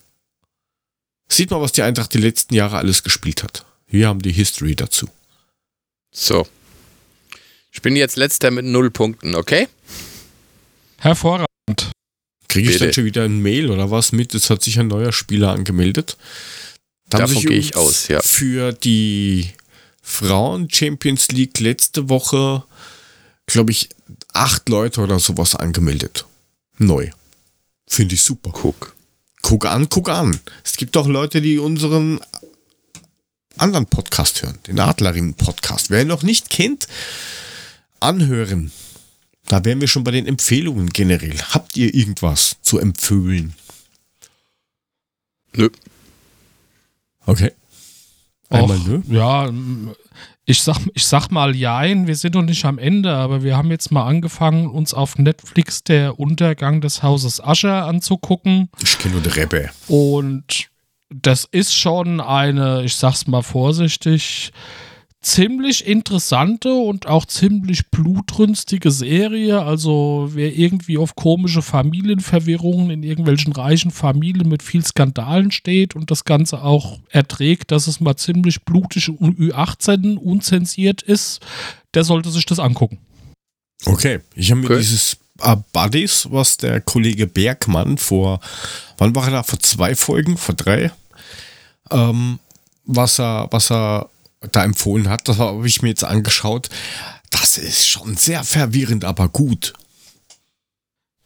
[1.29, 3.65] Sieht mal, was die Eintracht die letzten Jahre alles gespielt hat.
[3.87, 5.09] Wir haben die History dazu.
[6.13, 6.47] So.
[7.73, 9.69] Ich bin jetzt letzter mit null Punkten, okay?
[10.99, 11.47] Hervorragend.
[12.49, 12.85] Kriege ich Bitte.
[12.87, 14.35] dann schon wieder ein Mail oder was mit?
[14.35, 16.17] Es hat sich ein neuer Spieler angemeldet.
[17.09, 18.21] Da Davon gehe ich aus, ja.
[18.23, 19.51] Für die
[20.03, 22.65] Frauen Champions League letzte Woche,
[23.47, 23.91] glaube ich,
[24.37, 26.25] acht Leute oder sowas angemeldet.
[26.79, 27.11] Neu.
[27.87, 28.51] Finde ich super.
[28.53, 28.95] Guck.
[29.43, 30.41] Guck an, guck an.
[30.65, 32.21] Es gibt auch Leute, die unseren
[33.57, 35.91] anderen Podcast hören, den Adlerinnen-Podcast.
[35.91, 36.89] Wer ihn noch nicht kennt,
[38.01, 38.73] anhören.
[39.47, 41.39] Da wären wir schon bei den Empfehlungen generell.
[41.51, 43.55] Habt ihr irgendwas zu empfehlen?
[45.55, 45.71] Nö.
[47.25, 47.53] Okay.
[48.49, 49.03] Einmal Och, nö.
[49.09, 49.53] Ja,
[50.49, 53.71] ich sag, ich sag mal jein, wir sind noch nicht am Ende, aber wir haben
[53.73, 58.71] jetzt mal angefangen, uns auf Netflix der Untergang des Hauses Ascher anzugucken.
[58.81, 59.71] Ich kenne nur die Rebbe.
[59.89, 60.69] Und
[61.11, 64.53] das ist schon eine, ich sag's mal vorsichtig,
[65.23, 69.63] ziemlich interessante und auch ziemlich blutrünstige Serie.
[69.63, 76.11] Also wer irgendwie auf komische Familienverwirrungen in irgendwelchen reichen Familien mit viel Skandalen steht und
[76.11, 81.41] das Ganze auch erträgt, dass es mal ziemlich blutig und Ü18 unzensiert ist,
[81.95, 82.99] der sollte sich das angucken.
[83.85, 84.79] Okay, ich habe mir Okay.
[84.79, 88.41] dieses äh, Buddies, was der Kollege Bergmann vor,
[88.97, 89.43] wann war er da?
[89.43, 90.93] Vor zwei Folgen, vor drei,
[91.91, 92.39] ähm,
[92.85, 94.09] was er, was er
[94.53, 96.69] da empfohlen hat, das habe ich mir jetzt angeschaut.
[97.31, 99.75] Das ist schon sehr verwirrend, aber gut.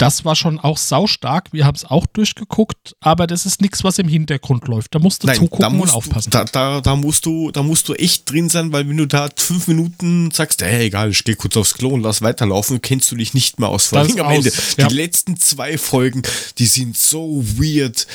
[0.00, 1.52] Das war schon auch saustark.
[1.52, 4.94] Wir haben es auch durchgeguckt, aber das ist nichts, was im Hintergrund läuft.
[4.94, 6.30] Da musst du zugucken da und musst, aufpassen.
[6.30, 9.06] Du, da, da, da, musst du, da musst du echt drin sein, weil wenn du
[9.06, 13.12] da fünf Minuten sagst, hey, egal, ich gehe kurz aufs Klo und lass weiterlaufen, kennst
[13.12, 13.88] du dich nicht mehr aus.
[13.88, 14.48] Vor allem am Ende.
[14.48, 14.88] aus, ja.
[14.88, 16.22] Die letzten zwei Folgen,
[16.56, 18.06] die sind so weird.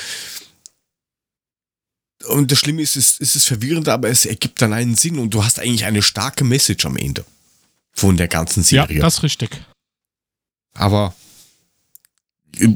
[2.27, 5.31] Und das Schlimme ist, es, es ist verwirrend, aber es ergibt dann einen Sinn und
[5.33, 7.25] du hast eigentlich eine starke Message am Ende
[7.93, 8.99] von der ganzen ja, Serie.
[9.01, 9.49] das ist richtig.
[10.73, 11.13] aber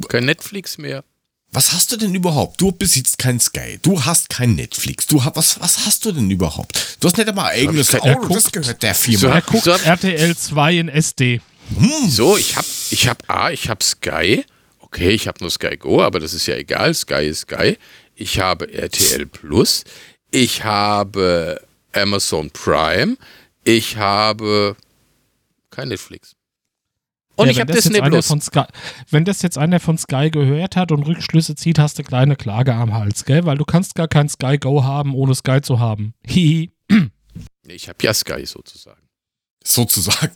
[0.09, 1.03] Kein Netflix mehr.
[1.51, 2.61] Was hast du denn überhaupt?
[2.61, 3.79] Du besitzt kein Sky.
[3.81, 5.07] Du hast kein Netflix.
[5.07, 6.97] Du hast, was, was hast du denn überhaupt?
[6.99, 8.05] Du hast nicht einmal ein eigenes Auto.
[8.07, 9.35] er Das gehört der So, Firma.
[9.35, 11.41] Er guckt hab- RTL 2 in SD.
[12.07, 14.45] So, ich hab, ich hab A, ich hab Sky.
[14.79, 16.93] Okay, ich habe nur Sky Go, aber das ist ja egal.
[16.93, 17.77] Sky ist Sky.
[18.19, 19.85] Ich habe RTL Plus.
[20.29, 23.15] Ich habe Amazon Prime.
[23.63, 24.75] Ich habe
[25.69, 26.35] kein Netflix.
[27.37, 28.27] Und Ja, ich habe das Disney jetzt einer Plus.
[28.27, 28.65] Von Sky,
[29.09, 32.73] wenn das jetzt einer von Sky gehört hat und Rückschlüsse zieht, hast du kleine Klage
[32.73, 33.45] am Hals, gell?
[33.45, 36.13] Weil du kannst gar kein Sky Go haben, ohne Sky zu haben.
[36.27, 36.73] Hihi.
[37.67, 38.98] Ich habe ja Sky sozusagen.
[39.63, 40.31] Sozusagen.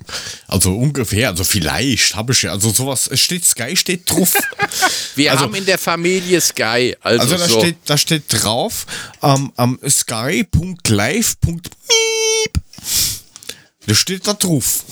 [0.48, 1.30] Also ungefähr.
[1.30, 2.52] Also vielleicht habe ich ja.
[2.52, 3.08] Also sowas.
[3.08, 4.34] Es steht Sky steht drauf.
[5.16, 6.96] Wir Also- haben in der Familie Sky.
[7.02, 7.60] Also, Also da so.
[7.60, 8.86] steht, da steht drauf
[9.24, 11.64] ähm, am sky.live.miep.
[13.86, 14.84] Das steht da drauf.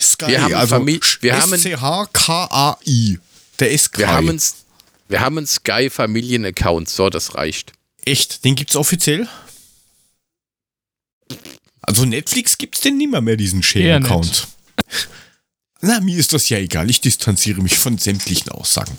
[0.00, 3.18] Sky, Wir haben also Famili- wir haben- S-C-H-K-A-I.
[3.60, 3.98] Der ist Sky.
[4.00, 4.42] wir haben einen,
[5.08, 6.88] wir haben einen Sky Familien-Account.
[6.88, 7.72] So, das reicht.
[8.04, 8.44] Echt?
[8.44, 9.28] Den gibt's offiziell?
[11.82, 14.48] Also Netflix gibt's denn nimmer mehr, diesen Share-Account.
[15.80, 16.88] Na, mir ist das ja egal.
[16.90, 18.96] Ich distanziere mich von sämtlichen Aussagen.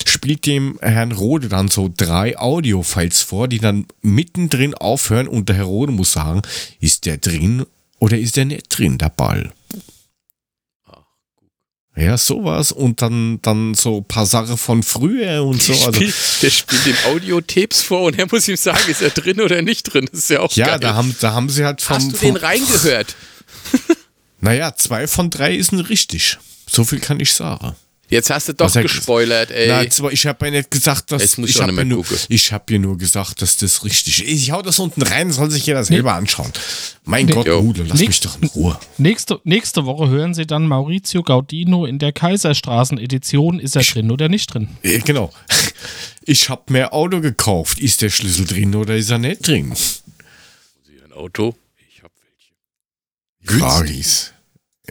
[0.03, 5.57] spielt dem Herrn Rode dann so drei Audio-Files vor, die dann mittendrin aufhören und der
[5.57, 6.41] Herr Rode muss sagen,
[6.80, 7.65] ist der drin
[7.99, 9.52] oder ist der nicht drin, der Ball?
[11.97, 15.73] Ja, sowas und dann, dann so ein paar Sachen von früher und so.
[15.73, 19.11] Der, Also, spielt, der spielt dem Audiotapes vor und er muss ihm sagen, ist er
[19.11, 20.09] drin oder nicht drin.
[20.11, 20.80] Das ist ja auch ja, geil.
[20.80, 21.95] da haben, da haben sie halt vom.
[21.95, 23.15] Hast du vom den reingehört?
[24.41, 26.38] Naja, zwei von drei ist richtig.
[26.69, 27.76] So viel kann ich sagen.
[28.07, 29.68] Jetzt hast du doch Was er- gespoilert, ey.
[29.68, 31.86] Na, zwar, ich habe ja nicht gesagt, dass Jetzt muss ich ich habe ja, mehr
[31.86, 34.30] nur, ich hab ja nur gesagt, dass das richtig ist.
[34.32, 36.52] Ich hau das unten rein, soll sich jeder selber anschauen.
[37.03, 37.60] Mein Gott, Jo.
[37.60, 38.07] Rudel, lass Nee.
[38.07, 38.80] mich doch in Ruhe.
[38.99, 43.60] Nächste, nächste Woche hören Sie dann Maurizio Gaudino in der Kaiserstraßen-Edition.
[43.60, 44.69] Ist er drin oder nicht drin?
[44.84, 45.32] Äh, genau.
[46.27, 47.77] Ich habe mir Auto gekauft.
[47.77, 49.76] Ist der Schlüssel drin oder ist er nicht drin?
[51.06, 51.56] ein Auto?
[51.88, 52.11] Ich hab
[53.45, 53.60] welche.
[53.60, 54.32] Kragis.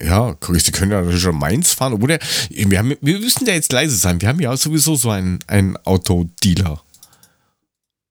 [0.01, 1.93] Ja, die können ja natürlich schon Mainz fahren.
[2.03, 2.19] Oder
[2.51, 4.21] wir, haben, wir müssen ja jetzt leise sein.
[4.21, 6.83] Wir haben ja sowieso so einen, einen Autodealer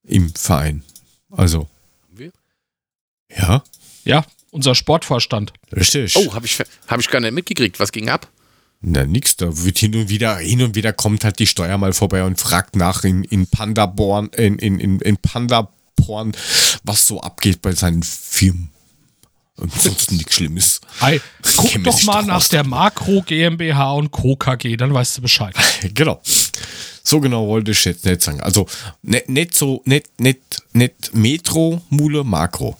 [0.04, 0.84] im Verein.
[1.32, 1.68] Also,
[2.10, 2.32] Haben wir?
[3.36, 3.64] ja,
[4.06, 5.54] Ja, unser Sportvorstand.
[5.76, 6.16] richtig.
[6.16, 7.80] Oh, habe ich, ver- hab ich gar nicht mitgekriegt.
[7.80, 8.28] Was ging ab?
[8.82, 11.94] Na, nix, da wird hin und wieder, hin und wieder kommt halt die Steuer mal
[11.94, 16.34] vorbei und fragt nach in, in Pandaborn, in, in, in, in Panda Porn,
[16.84, 18.70] was so abgeht bei seinen Firmen.
[19.62, 20.82] Ansonsten nichts Schlimmes.
[21.00, 21.22] Hey,
[21.56, 24.36] guck doch mal doch nach der Makro GmbH und Co.
[24.36, 25.56] KG, dann weißt du Bescheid.
[25.94, 26.22] Genau.
[27.06, 28.40] So genau wollte ich jetzt nicht sagen.
[28.40, 28.66] Also
[29.02, 30.40] nicht, nicht so, nicht, nicht,
[30.72, 32.78] nicht Metro, Mule, Makro.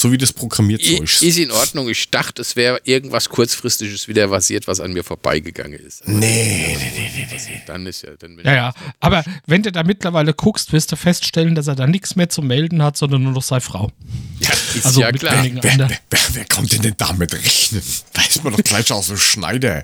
[0.00, 1.22] So wie das programmiert so I- ist.
[1.22, 1.88] Ist in Ordnung.
[1.88, 6.02] Ich dachte, es wäre irgendwas kurzfristiges wieder passiert, was an mir vorbeigegangen ist.
[6.02, 7.62] Aber Nee, nee, nee, nee, nee.
[7.66, 8.74] Dann ist ja, dann Ja, ja.
[9.00, 12.42] Aber wenn du da mittlerweile guckst, wirst du feststellen, dass er da nichts mehr zu
[12.42, 13.90] melden hat, sondern nur noch seine Frau.
[14.38, 15.42] ja, ist Also ja mit klar.
[15.42, 17.82] Wer, wer, wer, wer kommt denn damit rechnen?
[18.12, 19.82] Da ist man doch gleich aus dem Schneider.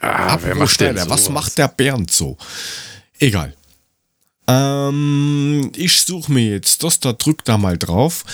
[0.00, 2.38] Ah, wer Apropos macht denn Schneider, was macht der Bernd so?
[3.18, 3.54] Egal.
[4.48, 8.24] Ähm, ich suche mir jetzt das, da drück da mal drauf.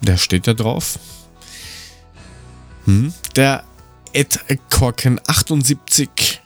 [0.00, 0.98] Der steht da drauf.
[2.86, 3.12] Hm.
[3.34, 3.64] Der
[4.14, 4.40] Ed
[4.70, 6.40] Korken 78.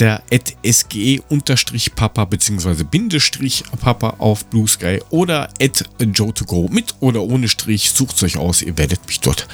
[0.00, 6.46] Der Ed SGE unterstrich Papa beziehungsweise Bindestrich Papa auf Blue Sky oder Ed Joe to
[6.46, 7.92] go mit oder ohne Strich.
[7.92, 9.46] Sucht euch aus, ihr werdet mich dort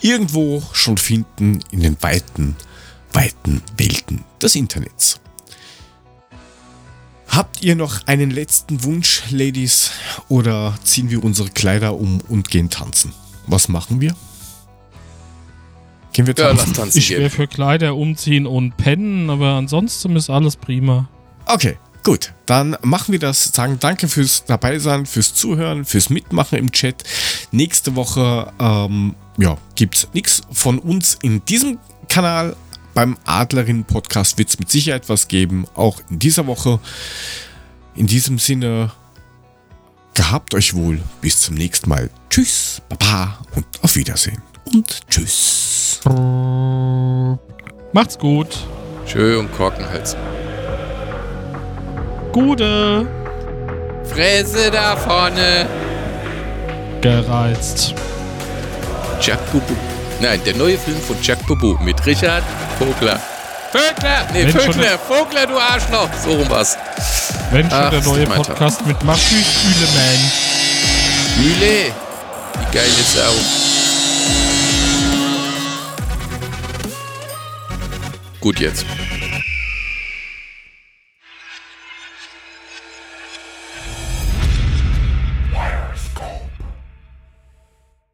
[0.00, 2.54] irgendwo schon finden in den weiten,
[3.12, 5.18] weiten Welten des Internets.
[7.28, 9.90] Habt ihr noch einen letzten Wunsch, Ladies?
[10.28, 13.12] Oder ziehen wir unsere Kleider um und gehen tanzen?
[13.46, 14.14] Was machen wir?
[16.12, 16.68] Gehen wir Ja, tanzen?
[16.68, 21.08] lass tanzen Ich wäre für Kleider umziehen und pennen, aber ansonsten ist alles prima.
[21.46, 22.32] Okay, gut.
[22.46, 23.44] Dann machen wir das.
[23.52, 27.04] Sagen danke fürs Dabeisein, fürs Zuhören, fürs Mitmachen im Chat.
[27.52, 31.78] Nächste Woche ähm, ja, gibt es nichts von uns in diesem
[32.08, 32.56] Kanal.
[32.98, 36.80] Beim Adlerin-Podcast wird es mit Sicherheit was geben, auch in dieser Woche.
[37.94, 38.90] In diesem Sinne,
[40.14, 41.00] gehabt euch wohl.
[41.20, 42.10] Bis zum nächsten Mal.
[42.28, 44.42] Tschüss, Baba und auf Wiedersehen.
[44.64, 46.00] Und tschüss.
[47.92, 48.66] Macht's gut.
[49.06, 50.16] Schön und Korkenhals.
[52.32, 53.06] Gute.
[54.06, 55.68] Fresse da vorne.
[57.00, 57.94] Gereizt.
[59.20, 59.97] Jack Bubu.
[60.20, 62.42] Nein, der neue Film von Jack Bubu mit Richard
[62.78, 63.20] Vogler.
[63.72, 64.26] Vogler!
[64.32, 66.08] Nee, schon Vogler, Vogler, du Arschloch!
[66.24, 66.76] So rum was.
[67.52, 68.26] Wenn schon Ach, der neue.
[68.26, 70.32] Podcast mit Markus Üleman.
[71.36, 71.92] Mühle!
[72.54, 73.32] Die geile Sau.
[78.40, 78.84] Gut jetzt.